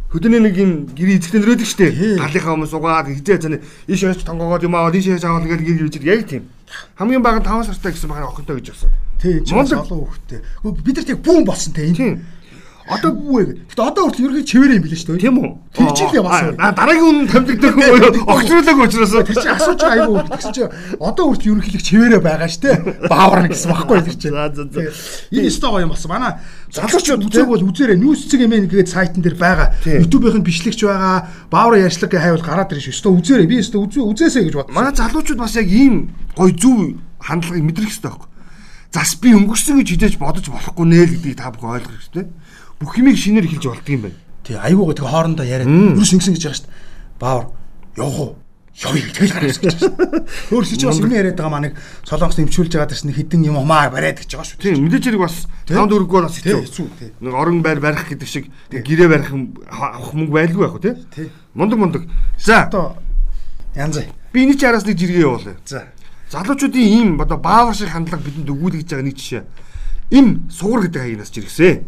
хөдөөний 0.08 0.40
нэг 0.40 0.56
юм 0.56 0.72
гэрээ 0.96 1.20
эзэгтэн 1.20 1.42
нөрөөдөг 1.44 1.68
штэ. 1.68 1.88
Галынхаа 2.16 2.54
хүмүүс 2.56 2.74
угаад 2.74 3.08
хизээ 3.12 3.38
цаана 3.44 3.60
иш 3.92 4.00
яж 4.08 4.24
тонгоогоод 4.24 4.64
юм 4.64 4.76
аа 4.80 4.88
диш 4.92 5.12
яж 5.12 5.24
аваад 5.28 5.44
ингээд 5.44 5.68
гэр 5.68 5.78
гэрж 5.92 5.96
яг 6.08 6.22
тийм. 6.28 6.44
Хамгийн 6.96 7.20
бага 7.24 7.44
5 7.44 7.68
сартай 7.68 7.92
гэсэн 7.92 8.08
байгаа 8.08 8.32
охинтой 8.32 8.64
гэж 8.64 8.72
өгсөн. 8.72 8.92
Тий, 9.20 9.44
чи 9.44 9.52
бас 9.56 9.68
Мондөг- 9.68 9.84
олон. 9.92 10.08
Гэхдээ 10.08 10.84
бид 10.84 10.96
нар 10.96 11.06
тэг 11.06 11.20
бүүн 11.20 11.44
болсон 11.44 11.74
те 11.74 11.84
энэ. 11.92 12.24
Одоо 12.88 13.12
бүү 13.12 13.38
ээ. 13.44 13.50
Гэтэ 13.68 13.84
одоо 13.84 14.04
хүртэл 14.08 14.26
ерөнхий 14.28 14.48
чивэрээ 14.48 14.78
юм 14.80 14.84
билээ 14.88 15.00
шүү 15.04 15.12
дээ. 15.16 15.24
Тийм 15.28 15.38
үү? 15.44 15.50
Тэр 15.76 15.92
чинь 15.92 16.08
л 16.08 16.18
яваасан. 16.24 16.56
Дараагийн 16.56 17.08
үнэн 17.08 17.28
тамдигдах 17.28 17.76
уу? 17.76 18.32
Огцруулаг 18.32 18.78
учраас. 18.88 19.12
Тэр 19.12 19.36
чинь 19.36 19.56
асууж 19.56 19.82
айгүй 19.84 20.16
тэгсэн 20.32 20.54
чинь 20.56 20.72
одоо 21.04 21.26
хүртэл 21.28 21.52
ерөнхийлөг 21.52 21.84
чивэрээ 21.84 22.22
байгаа 22.24 22.48
шүү 22.48 22.64
дээ. 22.64 22.78
Баавар 23.12 23.52
гэсэн 23.52 23.70
багхгүй 23.76 24.00
тэр 24.08 24.16
чинь. 24.16 24.36
За, 24.36 24.48
за, 24.56 24.64
за. 24.72 24.80
Энэ 25.36 25.48
өстой 25.52 25.70
гоё 25.76 25.84
юм 25.84 25.92
болсон. 25.92 26.12
Манай 26.16 26.32
Залуучууд 26.68 27.28
үзээг 27.32 27.48
бол 27.48 27.64
үзээрэй. 27.64 27.96
Нүүс 27.96 28.28
цэг 28.28 28.44
эмээ 28.44 28.68
гэдэг 28.68 28.92
сайтн 28.92 29.24
дээр 29.24 29.40
байгаа. 29.40 29.72
YouTube-ийн 29.88 30.44
бичлэгч 30.44 30.84
байгаа. 30.84 31.28
Баавар 31.48 31.80
ярьшлаг 31.80 32.12
гэ 32.12 32.20
хайвал 32.20 32.44
гараад 32.44 32.76
ирж 32.76 32.92
шүү. 32.92 32.96
Өстой 32.96 33.12
үзээрэй. 33.24 33.48
Би 33.48 33.64
өстой 33.64 33.88
үзээ 33.88 34.04
үзээсэй 34.04 34.44
гэж 34.52 34.56
бодсон. 34.60 34.76
Манай 34.76 34.92
залуучууд 34.92 35.40
бас 35.40 35.56
яг 35.56 35.72
ийм 35.72 36.12
гой 36.36 36.52
зүв 36.52 37.00
хандлагыг 37.24 37.64
мэдрэх 37.64 37.88
хэрэгтэй 37.88 38.12
байхгүй. 38.12 38.30
Зас 38.92 39.16
би 39.16 39.32
өнгөрсөн 39.32 39.80
гэж 39.80 39.88
хідэж 39.96 40.14
бодож 40.20 40.48
болохгүй 40.52 40.86
нэ 40.92 41.08
л 41.08 41.12
гэдгийг 41.16 41.40
та 41.40 41.52
бүхэн 41.56 41.76
ойлгох 41.76 41.96
хэрэгтэй. 41.96 42.26
Бүх 42.80 42.98
юмыг 42.98 43.18
шинээр 43.18 43.46
эхэлж 43.50 43.66
болдго 43.68 43.92
юм 43.94 44.02
байна. 44.08 44.18
Тий, 44.46 44.56
айгуугаа 44.56 44.96
тэг 44.96 45.06
хоорондоо 45.10 45.46
яриад 45.46 45.68
ерөөс 45.68 46.14
ингэсэн 46.14 46.34
гэж 46.38 46.44
байгаа 46.46 46.58
шүү 46.58 46.66
дээ. 46.68 46.76
Баавар 47.20 47.46
явах 47.98 48.20
уу? 48.22 48.36
Явъя 48.78 49.10
тэгэл 49.10 49.34
гараас 49.34 49.58
гэж 49.58 49.76
байна. 49.82 50.22
Өөрөөр 50.54 50.78
чи 50.78 50.86
бас 50.86 51.00
юм 51.02 51.10
яриад 51.10 51.34
байгаа 51.42 51.50
маань 51.50 51.66
нэг 51.74 51.76
солонгос 52.06 52.38
нэмчүүлж 52.38 52.72
байгаа 52.78 52.94
нэг 53.10 53.16
хідэн 53.18 53.42
юм 53.50 53.58
умаа 53.58 53.90
бариад 53.90 54.22
гэж 54.22 54.30
байгаа 54.38 54.46
шүү. 54.54 54.62
Тийм 54.62 54.86
мэдээж 54.86 55.04
хэрэг 55.10 55.22
бас 55.26 55.50
тав 55.66 55.90
дөрөвгөөр 55.90 56.24
бас 56.30 56.38
Тий, 56.38 56.54
хэцүү. 56.54 56.88
тий. 57.02 57.10
Нэг 57.18 57.34
орон 57.34 57.66
байр 57.66 57.82
барих 57.82 58.06
гэдэг 58.06 58.30
шиг 58.30 58.46
тэг 58.70 58.86
гэрээ 58.86 59.10
барих 59.10 59.34
авах 59.74 60.14
мөнгө 60.14 60.34
байлгүй 60.38 60.62
байх 60.62 60.78
уу 60.78 60.86
тий? 60.86 60.94
Тий. 61.10 61.28
Мундаг 61.58 61.80
мундаг. 61.82 62.04
За 62.38 62.70
Одоо 62.70 63.02
янз. 63.74 63.98
би 64.32 64.46
энэ 64.46 64.54
ч 64.56 64.64
араас 64.70 64.86
нэг 64.86 64.94
жиргээ 65.02 65.26
явуулъя. 65.26 65.58
За. 65.66 65.90
Залуучуудын 66.30 66.86
ийм 66.86 67.10
одоо 67.18 67.42
баавар 67.42 67.74
шиг 67.74 67.90
хандлага 67.90 68.22
бидэнд 68.22 68.46
өгүүлж 68.54 68.86
байгаа 68.86 69.10
нэг 69.10 69.18
жишээ. 69.18 69.44
Им 70.14 70.46
сугар 70.54 70.86
гэдэг 70.86 71.02
хаягнаас 71.02 71.34
жиргсэн. 71.34 71.82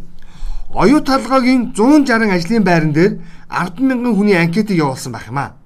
Оюу 0.74 1.00
талгаагийн 1.02 1.72
160 1.74 2.30
ажлын 2.30 2.62
байран 2.64 2.92
дээр 2.94 3.18
10 3.50 3.80
мянган 3.82 4.14
хүний 4.14 4.36
анкетыг 4.38 4.78
явуулсан 4.78 5.12
байх 5.12 5.26
юм 5.28 5.38
аа. 5.38 5.56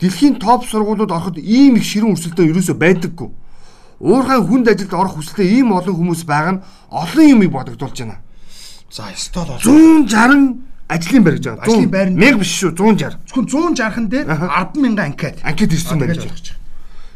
дэлхийн 0.00 0.38
топ 0.42 0.66
сургуулиуд 0.66 1.10
ороход 1.14 1.38
ийм 1.38 1.76
их 1.78 1.86
ширүүн 1.86 2.18
өрсөлдөөн 2.18 2.50
ерөөсөй 2.50 2.74
байдаггүй. 2.74 3.30
Уурхай 4.02 4.40
хүнд 4.42 4.66
ажилд 4.66 4.94
орох 4.98 5.14
хүсэлтэй 5.14 5.62
ийм 5.62 5.70
олон 5.70 5.94
хүмүүс 5.94 6.26
байгаа 6.26 6.52
нь 6.58 6.62
олон 6.90 7.26
юмыг 7.38 7.54
бодогдуулж 7.54 7.98
байна. 8.02 8.18
За 8.90 9.06
стол 9.14 9.46
бол 9.46 9.62
160 9.62 10.58
ажлын 10.90 11.22
байр 11.22 11.34
гэж 11.38 11.44
байгаа. 11.46 11.62
Ажлын 11.62 11.90
байр 11.94 12.08
нь- 12.10 12.18
1000 12.18 12.38
биш 12.42 12.50
шүү 12.58 12.74
160. 12.74 13.14
зөвхөн 13.30 13.46
160-ан 13.78 14.06
дээр 14.10 14.26
100000 14.26 14.98
анкет. 14.98 15.38
Анкет 15.46 15.70
ирсэн 15.70 15.98
байна. 16.02 16.18
гэж 16.18 16.26
байгаа. 16.26 16.58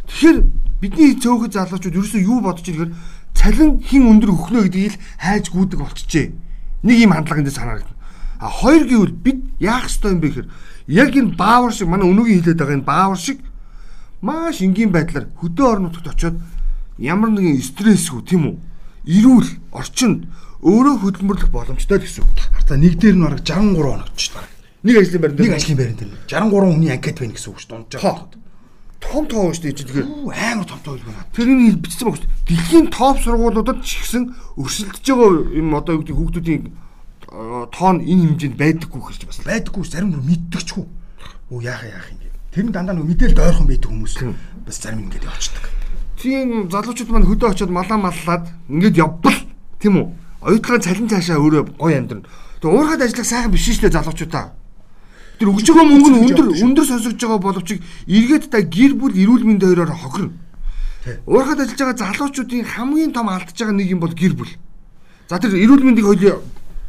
Тэгэхээр 0.07 0.39
бидний 0.79 1.19
цөөхөн 1.19 1.51
залуучууд 1.51 1.97
ерөөсөө 1.99 2.23
юу 2.23 2.39
бодож 2.39 2.63
ирэхээр 2.71 2.95
цалин 3.35 3.83
хин 3.83 4.07
өндөр 4.15 4.31
өхнө 4.31 4.63
гэдгийг 4.71 4.95
л 4.95 5.01
хайж 5.19 5.51
гүйдэг 5.51 5.79
болчихжээ. 5.83 6.46
Нэг 6.83 6.97
юм 6.99 7.13
хандлага 7.13 7.41
эндээ 7.41 7.57
санаарагдана. 7.57 7.97
А 8.41 8.51
хоёр 8.51 8.85
гэвэл 8.85 9.15
бид 9.17 9.41
яах 9.61 9.89
ёстой 9.89 10.13
юм 10.13 10.21
бэ 10.21 10.29
гэхээр 10.29 10.49
яг 10.87 11.17
энэ 11.17 11.37
баавар 11.37 11.73
шиг 11.73 11.89
манай 11.89 12.09
өнөөгийн 12.11 12.43
хилээд 12.43 12.61
байгаа 12.61 12.77
энэ 12.77 12.89
баавар 12.89 13.19
шиг 13.19 13.39
маш 14.21 14.61
энгийн 14.61 14.93
байдлаар 14.93 15.33
хөдөө 15.41 15.67
орон 15.67 15.83
нутагт 15.89 16.13
очиод 16.13 16.37
ямар 16.99 17.31
нэгэн 17.31 17.63
стрессгүй 17.63 18.23
тийм 18.25 18.43
үү? 18.51 18.57
Ирүүл 19.07 19.49
орчинд 19.73 20.27
өөрөө 20.61 20.97
хөдөлмөрлөх 21.01 21.51
боломжтой 21.53 22.01
гэсэн 22.01 22.25
үг. 22.25 22.37
Харта 22.53 22.77
нэг 22.77 22.99
дээр 22.99 23.17
нь 23.17 23.25
бараг 23.25 23.41
63 23.45 23.77
хоног 23.77 24.11
ч 24.17 24.33
байна. 24.35 24.49
Нэг 24.83 24.97
ажлын 24.99 25.21
байранд 25.23 25.41
Нэг 25.41 25.53
ажлын 25.55 25.79
байран 25.79 25.97
дээр 25.97 26.13
63 26.27 26.75
хүний 26.75 26.91
анкет 26.91 27.19
байна 27.21 27.35
гэсэн 27.37 27.51
үг 27.53 27.61
шүү 27.61 27.87
дээ. 27.87 28.01
Хоо. 28.03 28.17
Том 29.07 29.25
тоо 29.31 29.55
шүү 29.55 29.63
дээ 29.71 29.79
тэгэхээр 29.79 30.07
Үу, 30.07 30.31
амар 30.35 30.67
том 30.67 30.81
тойл 30.83 31.03
байна. 31.07 31.25
тэрийг 31.31 31.79
бичсэн 31.79 32.07
багш. 32.11 32.23
Дэлхийн 32.47 32.87
топ 32.91 33.17
сургуулиудад 33.23 33.81
ч 33.87 34.03
ихсэн 34.03 34.35
өрсөлдөж 34.59 35.07
байгаа 35.07 35.31
юм 35.55 35.75
одоо 35.79 35.95
юу 35.97 36.03
гэдэг 36.03 36.17
хүүхдүүдийн 36.19 36.63
э, 36.67 37.65
тоон 37.71 38.03
энэ 38.03 38.35
хэмжээнд 38.35 38.57
байдаггүй 38.59 39.01
гэж 39.07 39.23
бас. 39.31 39.39
Байдаггүй 39.47 39.85
зарим 39.87 40.11
нь 40.11 40.27
мэддэгчгүй. 40.27 40.85
Үу 41.51 41.61
яахаа 41.63 41.91
яах 41.95 42.09
юм 42.11 42.19
гээд. 42.21 42.35
Тэр 42.51 42.65
нь 42.67 42.75
дандаа 42.75 42.95
нэг 42.99 43.07
мэдээл 43.07 43.39
дойрхон 43.39 43.67
байдаг 43.71 43.91
хүмүүс 43.91 44.15
бас 44.67 44.77
зарим 44.83 44.99
нь 45.01 45.07
ингээд 45.07 45.29
явчихдаг. 45.31 45.65
Тийм 46.17 46.67
залуучууд 46.73 47.11
маань 47.13 47.29
хөдөө 47.29 47.49
очиод 47.55 47.71
малаа 47.71 47.99
маллаад 48.01 48.45
ингээд 48.73 48.97
явбал 48.99 49.39
тийм 49.79 49.95
үү? 50.01 50.07
Оюутгын 50.47 50.83
цалин 50.83 51.09
цаашаа 51.11 51.39
өөрөө 51.39 51.77
гоё 51.79 51.97
амьдрна. 51.99 52.27
Тэгээ 52.61 52.73
уурхад 52.75 53.03
ажиллах 53.05 53.27
сайхан 53.29 53.53
биш 53.53 53.69
шүү 53.69 53.87
дээ 53.87 53.97
залуучуудаа. 54.01 54.57
Тэр 55.39 55.53
өгж 55.53 55.69
байгаа 55.69 55.85
мөнгө 55.85 56.11
нь 56.11 56.21
өндөр 56.33 56.49
өндөр 56.65 56.87
сонсогдож 56.89 57.21
байгаа 57.21 57.43
боловч 57.45 57.69
эргээд 58.09 58.49
та 58.49 58.65
гэр 58.65 58.97
бүл 58.97 59.13
эрүүл 59.13 59.45
мэндийн 59.45 59.77
хоёроор 59.77 59.93
хохирно. 59.93 60.33
Уурхад 61.29 61.61
ажиллаж 61.61 61.81
байгаа 61.81 62.01
залуучуудын 62.01 62.65
хамгийн 62.65 63.13
том 63.13 63.29
алдаж 63.29 63.53
байгаа 63.53 63.77
нэг 63.77 63.89
юм 63.93 64.01
бол 64.01 64.17
гэр 64.17 64.33
бүл. 64.33 64.53
За 65.29 65.37
тэр 65.37 65.53
эрүүл 65.61 65.85
мэндийг 65.85 66.09
хоёул 66.09 66.41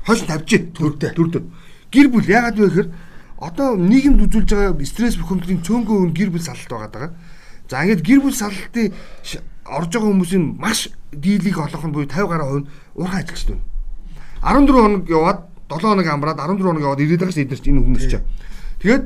хойш 0.07 0.23
тавьж 0.23 0.71
төрдөө 0.71 1.11
төрдөө. 1.11 1.43
Гэр 1.91 2.07
бүл 2.07 2.23
яагаад 2.23 2.55
вэ 2.55 2.67
гэхээр 2.71 2.89
одоо 3.37 3.75
нийгэмд 3.75 4.23
үзүүлж 4.23 4.49
байгаа 4.55 4.85
стресс 4.87 5.19
бухимдлын 5.19 5.61
цөөнгөө 5.67 5.97
өн 6.07 6.11
гэр 6.15 6.31
бүл 6.31 6.47
салалт 6.47 6.71
байгаа 6.71 6.91
даа. 6.95 7.09
За 7.67 7.83
ингээд 7.83 8.07
гэр 8.07 8.19
бүл 8.23 8.33
салалтын 8.33 8.95
орж 9.67 9.91
байгаа 9.91 10.09
хүмүүсийн 10.09 10.45
маш 10.55 10.87
дийлийг 11.11 11.59
олох 11.59 11.83
нь 11.83 11.91
буюу 11.91 12.07
50 12.07 12.31
гаруй 12.31 12.47
хувь 12.47 12.61
нь 12.63 12.69
уурхай 12.95 13.21
ажилчид 13.27 13.59
байна. 13.59 13.67
14 14.41 14.71
хоног 14.71 15.03
яваад 15.11 15.39
7 15.69 15.81
хоног 15.83 16.07
амраад 16.07 16.39
14 16.39 16.63
хоног 16.63 16.81
яваад 16.81 17.01
ирээд 17.03 17.21
байгаа 17.21 17.35
ш 17.35 17.43
эдгээр 17.43 17.61
чинь 17.61 17.75
энэ 17.75 17.83
хүмүүс 17.83 18.05
чинь. 18.07 18.25
Тэгээд 18.79 19.03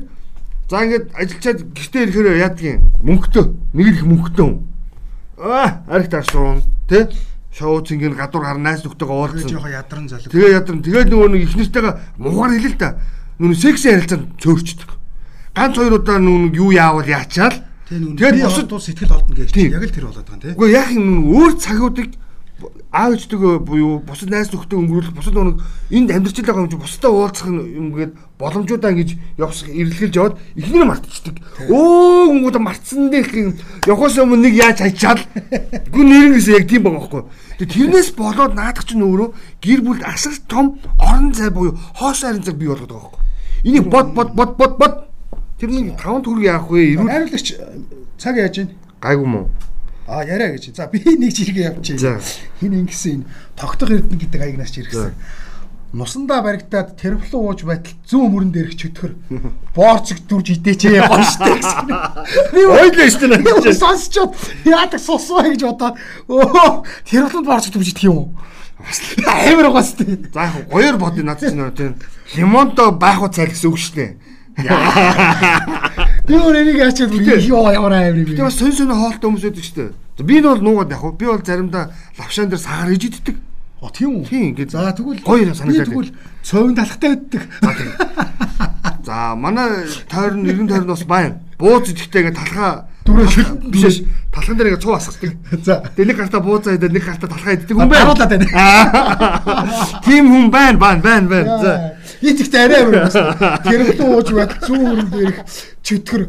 за 0.70 0.76
ингээд 0.86 1.06
ажиллаад 1.18 1.60
гэртээ 1.74 2.02
ирэхээр 2.06 2.38
яадгийн 2.38 2.78
мөнгөтэй 3.02 3.44
нэг 3.74 3.86
их 3.90 4.04
мөнгөтэй 4.06 4.44
хүн. 4.46 4.58
Аа 5.42 5.82
аригт 5.90 6.14
аршуун 6.14 6.62
тэ 6.86 7.10
шоу 7.50 7.82
цингийн 7.82 8.14
гадуур 8.14 8.46
гар 8.46 8.58
найз 8.62 8.86
нөхдөйгөө 8.86 9.10
Тэгээ 9.10 9.26
уулзсан. 9.26 9.50
жоохон 9.50 9.74
ядарн 9.74 10.06
залуу. 10.08 10.30
Тэгээ 10.30 10.56
ядарн 10.56 10.80
тэгээд 10.86 11.08
нөгөө 11.10 11.28
нэг 11.34 11.42
их 11.42 11.54
нэртэйгээ 11.58 11.94
муугар 12.16 12.50
хэлээ 12.56 12.72
л 12.72 12.78
да. 12.78 12.90
Нүн 13.42 13.54
секси 13.58 13.90
харилцаанд 13.90 14.26
цөөрчдөг. 14.38 14.90
Ганц 15.52 15.74
хоёр 15.76 15.94
удаа 16.00 16.18
нүн 16.22 16.54
юу 16.56 16.70
яавал 16.72 17.04
яачаал. 17.04 17.58
Тэгээ 17.90 18.16
Тэгээд 18.16 18.44
бусад 18.46 18.68
бусад 18.72 18.86
сэтгэл 18.88 19.12
олдно 19.12 19.34
гэж 19.36 19.50
яг 19.52 19.84
л 19.84 19.92
тэр 19.92 20.06
болоод 20.08 20.24
байгаа 20.24 20.38
юм 20.38 20.40
тий. 20.40 20.52
Үгүй 20.56 20.70
яг 20.72 20.88
юм 20.96 21.06
өөр 21.28 21.52
цагуудыг 21.60 22.08
аав 22.92 23.16
ээжтэйгээ 23.16 23.58
буюу 23.64 24.04
бусад 24.04 24.28
найз 24.28 24.52
нөхдөд 24.52 24.76
өнгөрүүлэх 24.76 25.16
бусад 25.16 25.32
нэг 25.32 25.64
энд 25.88 26.10
амьдарч 26.12 26.36
байгаа 26.44 26.62
юм 26.62 26.70
чи 26.70 26.76
бусдаа 26.76 27.10
уулзах 27.10 27.48
юм 27.48 27.88
гээд 27.96 28.12
боломжуудаа 28.36 28.92
ингэж 28.92 29.10
явсах 29.40 29.72
эрэлхэлж 29.72 30.14
яваад 30.16 30.36
ихнэр 30.60 30.84
мартчихдаг. 30.84 31.36
Өө 31.72 32.36
гүнгүүд 32.36 32.56
мартсан 32.60 33.08
дээ 33.08 33.22
гэх 33.24 33.36
юм. 33.40 33.52
Явахаас 33.88 34.20
өмнө 34.20 34.44
нэг 34.44 34.54
яаж 34.60 34.78
хайчаал. 34.84 35.24
Гүн 35.88 36.06
нэрнээс 36.12 36.48
яг 36.52 36.68
тийм 36.68 36.84
байгаа 36.84 37.00
байхгүй. 37.00 37.22
Тэгээ 37.64 37.72
тэрнээс 37.72 38.10
болоод 38.12 38.52
наадах 38.52 38.84
чинь 38.84 39.00
өөрөө 39.00 39.28
гэр 39.64 39.80
бүлд 39.80 40.04
асар 40.04 40.36
том 40.44 40.76
орон 41.00 41.32
зай 41.32 41.48
буюу 41.48 41.80
хоос 41.96 42.20
харин 42.28 42.44
цаг 42.44 42.60
бий 42.60 42.68
болгоод 42.68 42.92
байгаа 42.92 43.08
байхгүй. 43.08 43.20
Энийг 43.64 43.86
бод 43.88 44.12
бод 44.12 44.30
бод 44.36 44.52
бод 44.60 44.72
бод 44.76 44.94
тэр 45.56 45.72
нэг 45.72 45.96
таван 45.96 46.20
төгрөг 46.20 46.44
яах 46.44 46.68
вэ? 46.68 46.92
Ирүүл 46.92 47.08
Найруулагч 47.08 47.48
цаг 48.20 48.36
яаж 48.36 48.58
ийн? 48.60 48.70
гайгүй 49.02 49.26
мó. 49.26 49.46
А 50.12 50.24
яриа 50.28 50.52
гэж. 50.52 50.76
За 50.76 50.86
би 50.92 51.00
нэг 51.22 51.32
жиргээ 51.32 51.72
За. 51.72 51.72
явчих. 51.72 52.00
Хин 52.60 52.84
ингэсэн 52.84 53.24
энэ 53.24 53.24
тогтох 53.56 53.88
эрдэнэ 53.96 54.20
гэдэг 54.20 54.40
хаягнаас 54.44 54.68
ч 54.68 54.84
иргэсэн. 54.84 55.16
Нусандаа 55.92 56.40
баригдаад 56.44 56.96
тэрвлэн 57.00 57.36
ууж 57.36 57.64
байтал 57.64 57.96
зүүн 58.08 58.32
мөрөн 58.32 58.52
дээрх 58.52 58.76
чөтгөр 58.80 59.12
боорцог 59.76 60.24
дүрж 60.24 60.56
идээчээ 60.56 61.04
гонштой 61.04 61.60
гэсэн. 61.60 61.88
Би 62.52 62.60
Ойлоо 62.64 63.04
би 63.44 63.52
өөр 63.52 63.76
сонсчод 63.76 64.32
яадаг 64.64 65.00
сусваа 65.00 65.52
гэж 65.52 65.64
бодоод 65.68 66.00
өө 66.32 66.84
тэрвлэн 67.08 67.44
боорцог 67.44 67.76
дүрж 67.76 67.92
идэх 67.92 68.08
юм 68.08 68.16
уу? 68.16 68.28
Амар 69.28 69.68
угаас 69.68 69.92
тээ. 70.00 70.32
За 70.32 70.48
яг 70.48 70.68
гоёор 70.72 70.96
бодё 70.96 71.20
над 71.24 71.44
чинь 71.44 71.60
тийм 71.76 72.00
лимонто 72.40 72.88
байх 72.92 73.20
уу 73.20 73.28
цай 73.28 73.52
гэсэн 73.52 73.68
үг 73.68 73.76
дээ. 73.92 74.16
Би 76.28 76.34
өөр 76.36 76.56
энийг 76.60 76.76
яачаад 76.80 77.12
ёо 77.12 77.72
ямар 77.72 77.92
амар 77.96 78.16
юм. 78.16 78.32
Тэгээ 78.32 78.48
бас 78.48 78.56
сонь 78.56 78.72
сонь 78.72 78.92
хоолтой 78.92 79.28
хүмүүс 79.28 79.44
дээ. 79.76 79.90
За, 79.92 80.01
Би 80.18 80.40
нь 80.40 80.44
бол 80.44 80.60
нуугаад 80.60 80.92
яг. 80.92 81.02
Би 81.16 81.26
бол 81.26 81.40
заримдаа 81.40 81.92
лавшаан 82.18 82.48
дээр 82.52 82.60
сагаар 82.60 82.92
иж 82.92 83.04
иддэг. 83.08 83.36
О 83.80 83.88
тийм 83.88 84.20
үү? 84.20 84.28
Тийм 84.28 84.42
ингээд. 84.52 84.70
За 84.70 84.92
тэгвэл 84.92 85.24
гоё 85.24 85.54
санагдаад. 85.54 85.88
тэгвэл 85.88 86.12
цовын 86.44 86.76
талхтай 86.76 87.16
байддаг. 87.16 87.42
За 89.04 89.34
манай 89.34 89.88
тойрон 90.06 90.44
нэгэн 90.44 90.68
тойрон 90.68 90.92
бас 90.92 91.04
байна. 91.08 91.40
Бууз 91.58 91.88
идэхтэй 91.88 92.28
ингээд 92.28 92.38
талхаа 92.38 92.91
Талхаа- 93.04 93.30
шил- 93.34 93.58
биш 93.70 93.82
биш. 93.82 93.96
Талхан 94.32 94.56
дээр 94.56 94.68
ингээд 94.72 94.82
цуу 94.82 94.94
асгадаг. 94.94 95.32
За. 95.64 95.82
Тэгээ 95.96 96.06
нэг 96.08 96.16
гартаа 96.16 96.40
буузаа 96.40 96.74
идээд 96.78 96.92
нэг 96.94 97.04
гартаа 97.04 97.28
талхаа 97.28 97.52
иддэг 97.54 97.74
хүн 97.76 97.88
байна. 97.88 98.04
Харуулаад 98.06 98.30
байна. 98.30 98.46
Тим 100.06 100.24
хүн 100.30 100.46
байна, 100.50 100.78
байна, 100.78 101.02
байна, 101.02 101.28
байна. 101.28 101.58
За. 101.62 101.72
Ийцэгтэй 102.22 102.60
арай 102.64 102.82
амар 102.86 103.10
бас. 103.10 103.16
Тэрхлэн 103.66 104.08
ууж 104.14 104.28
бат 104.32 104.52
зүүн 104.62 104.82
өрөн 104.86 105.08
дээрх 105.10 105.38
чөтгөр 105.82 106.22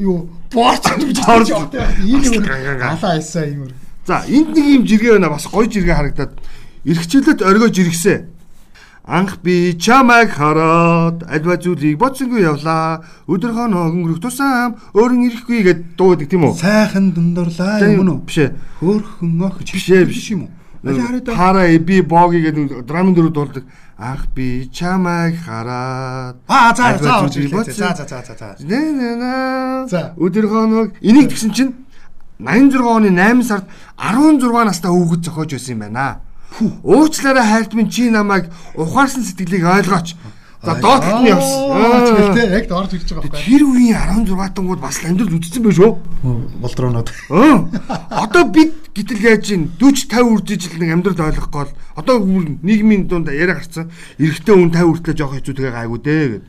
юу 0.00 0.16
борч 0.52 0.84
гэж 0.96 1.18
Борч. 1.28 1.48
явахтай. 1.52 1.84
Энэ 2.00 2.26
юм 2.40 2.44
алаа 2.48 3.12
айсаа 3.12 3.44
юм. 3.44 3.68
За 4.08 4.24
энд 4.24 4.56
нэг 4.56 4.64
юм 4.80 4.82
жиргээ 4.88 5.12
байна 5.20 5.28
бас 5.28 5.44
гоё 5.44 5.68
жиргээ 5.68 5.94
харагдаад 5.94 6.32
эргчлээд 6.88 7.42
оргиож 7.44 7.76
иргсэн. 7.76 8.24
Анх 9.08 9.38
би 9.40 9.72
чамайг 9.80 10.36
хараад 10.36 11.24
альва 11.24 11.56
зүйлийг 11.56 11.96
бодсонгүй 11.96 12.44
явлаа. 12.44 13.00
Өдөр 13.24 13.56
хоног 13.56 13.96
өнгөрөх 13.96 14.20
тусам 14.20 14.76
өөрөн 14.92 15.32
ирэхгүй 15.32 15.64
гэд 15.64 15.80
дуудаг 15.96 16.28
тийм 16.28 16.44
үү? 16.44 16.52
Сайхан 16.52 17.16
дундурлаа 17.16 17.80
Тийм 17.80 18.04
юм 18.04 18.08
уу? 18.12 18.20
Биш 18.28 18.36
ээ. 18.44 18.52
Хөөхөн 18.84 19.40
охч 19.48 19.72
Биш 19.72 19.88
ээ, 19.88 20.04
биш. 20.04 20.28
юм 20.28 20.52
уу? 20.52 20.52
Хараа 21.32 21.72
би 21.80 22.04
боги 22.04 22.44
гэдэг 22.52 22.84
драмын 22.84 23.16
дөрөв 23.16 23.32
дуулдаг. 23.32 23.64
Анх 23.96 24.28
би 24.36 24.68
чамайг 24.68 25.40
хараад 25.40 26.36
Аа 26.44 26.76
за 26.76 27.00
за. 27.00 27.24
За 27.64 27.96
за 27.96 28.04
за 28.04 28.34
за. 28.36 28.56
На, 28.60 28.78
на, 28.92 29.16
на. 29.16 29.32
За. 29.88 30.12
Өдөр 30.20 30.52
хоног 30.52 30.92
энийг 31.00 31.32
тэгсэн 31.32 31.56
чинь 31.56 31.72
86 32.38 32.76
оны 32.84 33.08
8 33.08 33.42
сард 33.42 33.64
16 33.96 34.52
настай 34.68 34.92
хүүхэд 34.92 35.24
зохиож 35.24 35.50
байсан 35.56 35.72
юм 35.72 35.80
байна. 35.80 36.27
Уучлаарай 36.82 37.44
хайрт 37.46 37.74
минь 37.74 37.90
чи 37.90 38.10
намайг 38.10 38.50
ухаарсан 38.74 39.22
сэтгэлийг 39.24 39.64
ойлгооч. 39.64 40.16
За 40.58 40.74
доотлолт 40.74 41.22
нь 41.22 41.30
явсан. 41.30 41.70
Аа, 41.70 42.02
Тэгэл 42.02 42.30
Аа. 42.30 42.34
те 42.34 42.42
яг 42.50 42.66
дорж 42.66 42.90
ирж 42.98 43.08
байгаа 43.14 43.30
байхгүй. 43.30 43.46
Тэр 43.46 43.62
үеийн 43.62 44.26
16 44.26 44.54
тангууд 44.58 44.80
бас 44.82 44.98
амьдрал 45.06 45.30
үдцсэн 45.38 45.62
байх 45.62 45.76
шүү. 45.78 45.92
Болдроонод. 46.58 47.08
Одоо 48.10 48.44
бид 48.50 48.74
гэтэл 48.90 49.22
яаж 49.22 49.46
ийн 49.54 49.70
40 49.78 50.10
50 50.10 50.34
үржиж 50.34 50.62
нэг 50.82 50.90
амьдрал 50.98 51.30
ойлгох 51.30 51.50
гол 51.54 51.70
одоо 51.94 52.18
нийгмийн 52.66 53.06
дунд 53.06 53.30
яриа 53.30 53.54
гарцсан 53.54 53.86
эрэгтэй 54.18 54.54
хүн 54.58 54.74
50 54.74 54.82
хүртлээ 54.98 55.14
жоох 55.14 55.38
хэцүү 55.38 55.54
тэгээ 55.54 55.76
гайгүй 55.78 56.00
дээ 56.02 56.26
гэд. 56.26 56.44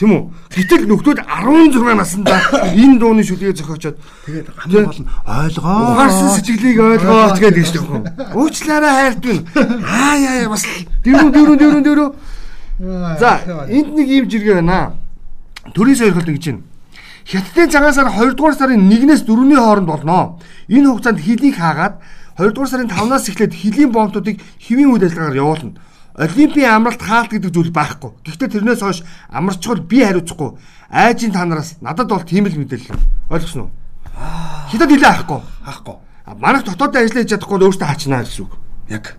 Тийм 0.00 0.16
үү? 0.16 0.22
Гэтэл 0.48 0.88
нөхдүүд 0.88 1.20
16 1.28 1.76
наснда 1.92 2.40
энэ 2.72 2.96
дууны 2.96 3.20
шүлгээ 3.20 3.52
зохиочоод 3.52 4.00
Тэгээд 4.24 4.48
хамгийн 4.56 4.84
гол 4.88 5.00
нь 5.04 5.08
ойлгоо. 5.28 5.76
ухаарсан 5.92 6.28
сэтгэлийг 6.40 6.78
ойлгооч 6.80 7.36
гэдэг 7.36 7.64
шүү 7.68 7.84
дээ. 7.84 8.32
Уучлаарай 8.32 8.92
хайрт 8.96 9.20
минь. 9.28 9.44
Аа 9.84 10.16
яа 10.16 10.48
бас 10.48 10.64
дөрөв 11.04 11.28
дөрөв 11.36 11.56
дөрөв 11.60 11.82
дөрөв. 11.84 12.10
За 13.20 13.44
энд 13.68 13.92
нэг 13.92 14.08
юм 14.08 14.24
жиргээ 14.24 14.64
байна. 14.64 14.96
Төрийн 15.76 16.00
сойрхолт 16.00 16.32
ингэж 16.32 16.48
байна. 16.48 16.64
Хятадын 17.28 17.68
цагаан 17.68 17.92
сар 17.92 18.08
2 18.08 18.40
дугаар 18.40 18.56
сарын 18.56 18.88
1-ээс 18.88 19.28
4-ний 19.28 19.60
хооронд 19.60 19.84
болно. 19.84 20.40
Энэ 20.72 20.88
хугацаанд 20.88 21.20
хилийг 21.20 21.60
хаагаад 21.60 22.00
2 22.40 22.56
дугаар 22.56 22.72
сарын 22.72 22.88
5-наас 22.88 23.28
эхлээд 23.28 23.52
хилийн 23.52 23.92
бомтуудыг 23.92 24.40
хэвийн 24.64 24.96
үйл 24.96 25.04
ажиллагаар 25.04 25.36
явуулна. 25.36 25.76
Олимпийн 26.20 26.68
амралт 26.68 27.00
хаалт 27.00 27.32
гэдэг 27.32 27.48
зүйл 27.48 27.72
байхгүй. 27.72 28.12
Гэхдээ 28.28 28.60
тэрнээс 28.60 28.84
хойш 28.84 29.00
амарчвал 29.32 29.80
би 29.80 30.04
хариуцахгүй. 30.04 30.60
Айжийн 30.92 31.32
та 31.32 31.48
нараас 31.48 31.80
надад 31.80 32.12
бол 32.12 32.20
тийм 32.20 32.44
л 32.44 32.60
мэдээлэл. 32.60 32.92
Ойлгосноо? 33.32 33.72
Хятад 34.68 34.92
нилээ 34.92 35.08
авахгүй. 35.08 35.40
Хаахгүй. 35.64 35.96
Манайх 36.36 36.68
дотоодын 36.68 37.08
ажиллаж 37.08 37.24
чадахгүй 37.24 37.56
өөртөө 37.64 37.88
хаачнаа 37.88 38.28
гэсэн 38.28 38.44
үг. 38.44 38.52
Яг. 38.92 39.16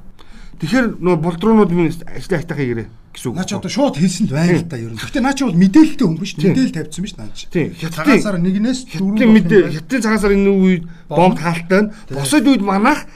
Тэгэхээр 0.61 1.01
нөө 1.01 1.15
булдруунууд 1.25 1.71
минь 1.73 1.89
ажиллаа 1.89 2.37
айтахыг 2.37 2.69
ирээ 2.69 2.87
гэсэн 3.17 3.27
үг. 3.33 3.35
Наа 3.35 3.49
чи 3.49 3.55
одоо 3.57 3.71
шууд 3.73 3.97
хэлсэн 3.97 4.25
л 4.29 4.37
байна 4.37 4.61
л 4.61 4.69
да 4.69 4.77
ер 4.77 4.93
нь. 4.93 5.01
Гэхдээ 5.01 5.23
наа 5.25 5.33
чи 5.33 5.43
бол 5.43 5.57
мэдээлэлтэй 5.57 6.05
хүн 6.05 6.19
биш. 6.21 6.33
Тийм. 6.37 6.53
Мэдээлэл 6.53 6.77
тавьсан 6.77 7.01
биш 7.01 7.15
наа 7.17 7.29
чи. 7.33 7.49
Тийм. 7.49 7.73
Цагаасаар 7.81 8.37
нэгнээс 8.39 8.79
хятадын 8.93 9.31
мэдээ 9.41 9.63
хятадын 9.73 10.05
цагаасаар 10.05 10.33
энэ 10.37 10.53
үед 10.53 10.83
бомб 11.09 11.35
хаалттай 11.41 11.81
нь 11.81 11.91
бусад 12.13 12.45
үед 12.45 12.61
манайх 12.61 13.09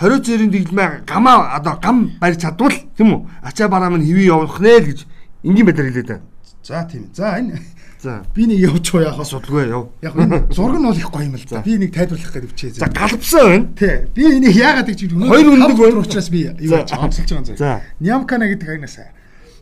20 0.00 0.24
зэрийн 0.26 0.50
дэглэмээ 0.50 1.04
гамаа 1.06 1.56
одоо 1.56 1.78
гам 1.82 2.10
барьж 2.20 2.40
чадвал 2.42 2.72
тийм 2.96 3.12
үү? 3.14 3.20
Ачаа 3.42 3.68
бараа 3.68 3.90
минь 3.90 4.06
хэвээ 4.06 4.30
явах 4.32 4.58
нэ 4.60 4.78
л 4.80 4.86
гэж 4.90 5.00
энгийн 5.44 5.66
байдлаар 5.66 5.88
хэлээд 5.92 6.08
байна. 6.08 6.22
За 6.62 6.82
тийм. 6.90 7.06
За 7.14 7.38
энэ 7.38 7.60
За. 8.02 8.24
би 8.34 8.46
нэг 8.50 8.58
явж 8.58 8.90
уу 8.94 9.02
яхаа 9.02 9.22
Судалгүй 9.22 9.70
яв. 9.70 9.90
Яг 10.02 10.16
энэ 10.18 10.50
зураг 10.50 10.78
нь 10.80 10.86
бол 10.90 10.96
их 10.98 11.10
гоё 11.10 11.22
юм 11.30 11.36
л 11.38 11.46
да. 11.46 11.62
Би 11.62 11.78
нэг 11.78 11.94
тайлбарлах 11.94 12.34
гэж 12.34 12.50
хичээ. 12.50 12.82
За 12.82 12.86
галбсан 12.90 13.46
байна. 13.46 13.66
Тий. 13.78 13.94
Би 14.10 14.22
энийг 14.26 14.56
яагаад 14.58 14.90
гэж 14.90 15.00
өнөө 15.06 15.28
Хоёр 15.30 15.46
үндэг 15.54 15.78
байна. 15.78 16.00
учраас 16.02 16.28
би 16.30 16.50
юу 16.58 16.66
За. 16.66 16.82
онцолж 16.98 17.30
байгаа 17.30 17.38
юм 17.38 17.44
За. 17.46 17.54
заа. 17.54 17.80
Нямкана 18.02 18.50
гэдэг 18.50 18.68
агнасаа. 18.74 19.06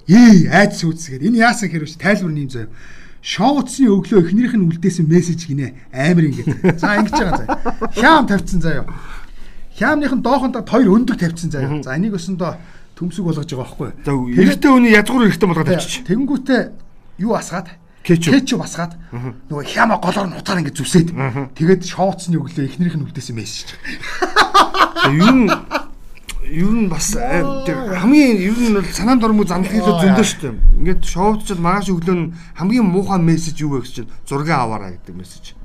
Ээ 0.09 0.49
айц 0.49 0.81
сүйцгээд 0.81 1.21
энэ 1.29 1.37
яасан 1.37 1.69
хэрвээ 1.69 2.01
тайлбар 2.01 2.33
нэм 2.33 2.49
заяа. 2.49 2.69
Шоу 3.21 3.61
утасны 3.61 3.85
өглөө 3.93 4.25
эхнэрийнх 4.33 4.57
нь 4.57 4.65
үлдээсэн 4.73 5.05
мессеж 5.05 5.45
гинэ 5.45 5.77
амар 5.93 6.25
ингэж. 6.33 6.81
За 6.81 6.97
ингэж 6.97 7.13
байгаа 7.13 7.37
заяа. 7.37 7.93
Хям 7.93 8.25
тавьчихсан 8.25 8.61
заяа. 8.65 8.85
Хямных 8.89 9.20
нь 9.81 10.23
доохонд 10.23 10.57
хоёр 10.69 10.89
өндөр 10.93 11.17
тавьчихсан 11.17 11.51
заяа. 11.51 11.83
За 11.83 11.97
энийг 11.97 12.15
өсөндөө 12.15 12.53
төмсөг 13.01 13.25
болгож 13.25 13.49
байгаа 13.49 13.65
байхгүй. 13.65 13.89
Эрэгтэй 14.37 14.71
хүний 14.71 14.93
язгуур 14.93 15.25
эрэгтэй 15.25 15.49
болгоод 15.49 15.73
авчиж. 15.73 16.05
Тэнгүүтээ 16.05 16.61
юу 17.25 17.33
асгаад 17.33 17.69
Кетчуп. 18.05 18.33
кетчуп 18.33 18.61
асгаад 18.65 18.97
нөгөө 19.49 19.65
хяма 19.65 20.01
голоор 20.01 20.29
нь 20.29 20.37
утгаар 20.41 20.61
ингэ 20.65 20.73
зүсээд 20.73 21.13
тэгээд 21.53 21.85
шоуцны 21.85 22.41
өглөө 22.41 22.65
эхнэрийнх 22.65 22.97
нь 22.97 23.05
үлдээсэн 23.09 23.37
мессеж. 23.37 23.77
Юу 25.13 25.49
юу 26.49 26.73
н 26.73 26.89
бас 26.89 27.15
э, 27.15 27.45
хамгийн 28.01 28.41
юу 28.41 28.57
нь 28.57 28.75
бол 28.75 28.89
санаанд 28.89 29.25
ормоо 29.25 29.45
зандлахыг 29.45 29.85
зөндөө 29.85 30.25
шүү 30.25 30.41
дээ. 30.41 30.55
Ингээд 30.81 31.01
ч 31.05 31.13
маргааш 31.61 31.93
өглөө 31.93 32.17
нь 32.17 32.33
хамгийн 32.57 32.89
муухай 32.89 33.21
мессеж 33.21 33.61
юу 33.61 33.77
вэ 33.77 33.85
гэж 33.85 33.93
чинь 33.93 34.11
зураг 34.25 34.49
аваарай 34.49 34.97
гэдэг 34.97 35.15
мессеж. 35.15 35.60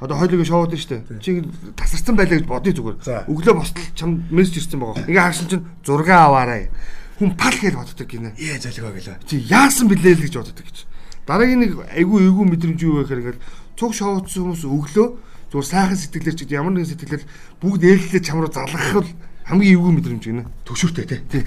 Одоо 0.00 0.16
хойлог 0.18 0.44
шоуд 0.44 0.76
нь 0.76 0.84
дээ. 0.84 1.20
Чи 1.24 1.40
тасарсан 1.72 2.16
байлаа 2.16 2.36
гэж 2.36 2.46
бодъё 2.46 2.72
зүгээр. 2.76 3.28
Өглөө 3.32 3.54
босдол 3.56 3.86
чам 3.96 4.28
мессеж 4.28 4.68
ирсэн 4.68 4.80
байгаа. 4.80 5.08
Ингээ 5.08 5.24
харсан 5.24 5.48
чинь 5.48 5.64
зураг 5.84 6.08
аваарай. 6.12 6.68
Хүн 7.16 7.32
пал 7.32 7.56
гэж 7.56 7.74
боддог 7.74 8.08
гинэ. 8.08 8.36
Ээ 8.36 8.60
залгаа 8.60 8.92
гэлээ. 8.92 9.24
Чи 9.24 9.40
яасан 9.48 9.88
блээ 9.88 10.20
л 10.20 10.24
гэж 10.28 10.34
боддог 10.36 10.64
гэж. 10.68 10.78
Дараагийн 11.24 11.60
нэг 11.64 11.72
айгүй 11.96 12.28
айгүй 12.28 12.44
мэдрэмж 12.44 12.80
юу 12.84 13.00
вэ 13.00 13.08
гэхээр 13.08 13.20
ингээл 13.24 13.44
цуг 13.76 13.92
шоуцсан 13.96 14.42
хүмүүс 14.48 14.64
өглөө 14.64 15.08
зүгээр 15.48 15.68
сайхан 15.68 15.96
сэтгэлээр 15.96 16.36
ч 16.36 16.40
ямар 16.52 16.72
нэгэн 16.76 16.90
сэтгэлээр 16.92 17.24
бүгд 17.60 17.82
ээлжлээ 17.84 18.22
чам 18.24 18.40
руу 18.44 18.52
залгах 18.52 18.92
бол 19.00 19.10
хамгийн 19.48 19.76
эвгүй 19.76 19.92
мэдрэмж 19.96 20.24
гинэ. 20.24 20.44
Төвшөртэй 20.68 21.06
те. 21.08 21.16
Тий. 21.24 21.42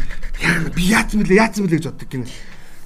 Би 0.74 0.90
яатсан 0.90 1.22
блэ 1.22 1.38
яатсан 1.38 1.66
блэ 1.70 1.78
гэж 1.78 1.86
боддог 1.94 2.10
гинэ. 2.10 2.28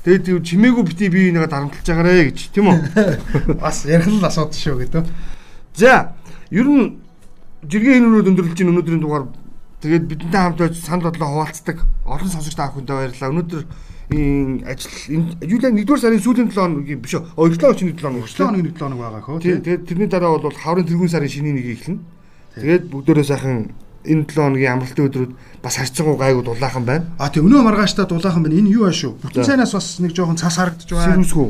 Тэгээд 0.05 0.21
тийм 0.21 0.37
чимээгүй 0.45 0.83
бити 0.85 1.09
би 1.09 1.33
нэгэ 1.33 1.49
дарамтлаж 1.49 1.81
байгаарэ 1.81 2.29
гэж 2.29 2.53
тийм 2.53 2.69
үү? 2.69 2.77
Бас 3.61 3.89
ярих 3.89 4.05
л 4.05 4.21
асуудал 4.21 4.53
шүү 4.53 4.85
гэдэг. 4.85 5.09
За, 5.73 6.13
ер 6.53 6.67
нь 6.69 7.01
жиргээ 7.65 8.05
өнөөдөр 8.05 8.29
өндөрлж 8.29 8.53
чинь 8.53 8.69
өнөөдрийн 8.69 9.01
дугаар 9.01 9.25
тэгээд 9.81 10.05
бидэнтэй 10.05 10.41
хамт 10.45 10.61
байж 10.61 10.77
санал 10.77 11.09
бодлоо 11.09 11.29
хуваалцдаг 11.41 11.77
олон 12.05 12.29
сонсогч 12.29 12.53
та 12.53 12.69
бүхэндээ 12.69 13.17
баярлалаа. 13.17 13.33
Өнөөдөр 13.33 13.63
энэ 14.13 14.61
ажил 14.69 14.93
юулаа 15.41 15.73
1-р 15.73 15.97
сарын 15.97 16.21
сүүлийн 16.21 16.53
7 16.53 16.85
хоногийн 16.85 17.01
биш 17.01 17.17
үү? 17.17 17.25
2 17.33 17.57
7 17.57 17.73
өчний 17.73 17.97
7 17.97 18.05
хоног 18.05 18.29
7 18.29 18.29
шүү 18.29 18.37
дээ. 18.37 18.45
хоног 18.45 18.61
7 18.61 18.77
хоног 18.77 18.99
байгаа 19.01 19.23
хөө. 19.25 19.41
Тэгээд 19.41 19.83
тэрний 19.89 20.09
дараа 20.13 20.37
бол 20.37 20.53
хаврын 20.53 20.85
тэргүүн 20.85 21.09
сарын 21.09 21.33
шиний 21.33 21.53
нэг 21.57 21.65
эхэлнэ. 21.65 22.05
Тэгээд 22.61 22.83
бүгдээрээ 22.93 23.25
сайхан 23.25 23.73
энэ 24.05 24.25
7 24.29 24.37
хоногийн 24.37 24.73
амралтын 24.77 25.07
өдрүүд 25.09 25.31
бас 25.61 25.75
харьцангуй 25.81 26.17
гайгүй 26.17 26.43
дулаахан 26.45 26.85
байна. 26.85 27.05
А 27.17 27.29
тий 27.29 27.41
өнөө 27.41 27.61
маргааштай 27.65 28.05
дулаахан 28.05 28.43
байна. 28.45 28.55
Энэ 28.55 28.73
юу 28.73 28.85
аа 28.85 28.93
шүү? 28.93 29.17
Бүтэн 29.21 29.43
цайнаас 29.43 29.73
бас 29.73 29.87
нэг 29.99 30.13
жоохон 30.13 30.37
цас 30.37 30.57
харагдаж 30.61 30.89
байна. 30.89 31.17
Сэрүүсгүү. 31.17 31.47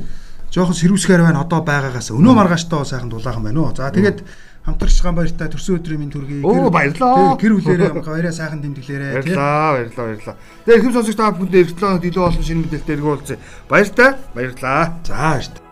Жоохон 0.56 0.78
сэрүүсгээр 0.80 1.22
байна 1.28 1.44
одоо 1.44 1.62
байгаагаас. 1.62 2.16
Өнөө 2.16 2.34
маргааштай 2.36 2.78
бол 2.80 2.88
сайхан 2.88 3.12
дулаахан 3.12 3.44
байна 3.44 3.60
уу. 3.60 3.76
За 3.76 3.92
тэгээд 3.92 4.24
хамтарч 4.66 5.02
Ганбаяртай 5.04 5.50
төрсөн 5.54 5.78
өдрийн 5.78 6.00
минь 6.02 6.14
төргий. 6.14 6.42
Оо, 6.42 6.72
баярлалаа. 6.74 7.38
Гэр 7.38 7.54
бүлээрээ 7.60 8.02
баяраа 8.02 8.34
сайхан 8.34 8.64
тэмдэглээрээ 8.66 9.22
тий. 9.22 9.36
Баярлалаа, 9.36 9.78
баярлалаа, 9.78 10.06
баярлалаа. 10.10 10.38
Тэгээд 10.66 10.82
хэм 10.82 10.94
сонсогч 10.96 11.18
та 11.22 11.30
бүхэнд 11.38 11.60
эргэлтээ 11.62 12.10
илүү 12.10 12.24
олон 12.26 12.44
шинэ 12.46 12.62
мэдээлэлтэй 12.66 12.96
эргүүлсэн. 12.98 13.38
Баяртай. 13.70 14.10
Баярлалаа. 14.34 14.84
За 15.06 15.14
баяртай. 15.14 15.65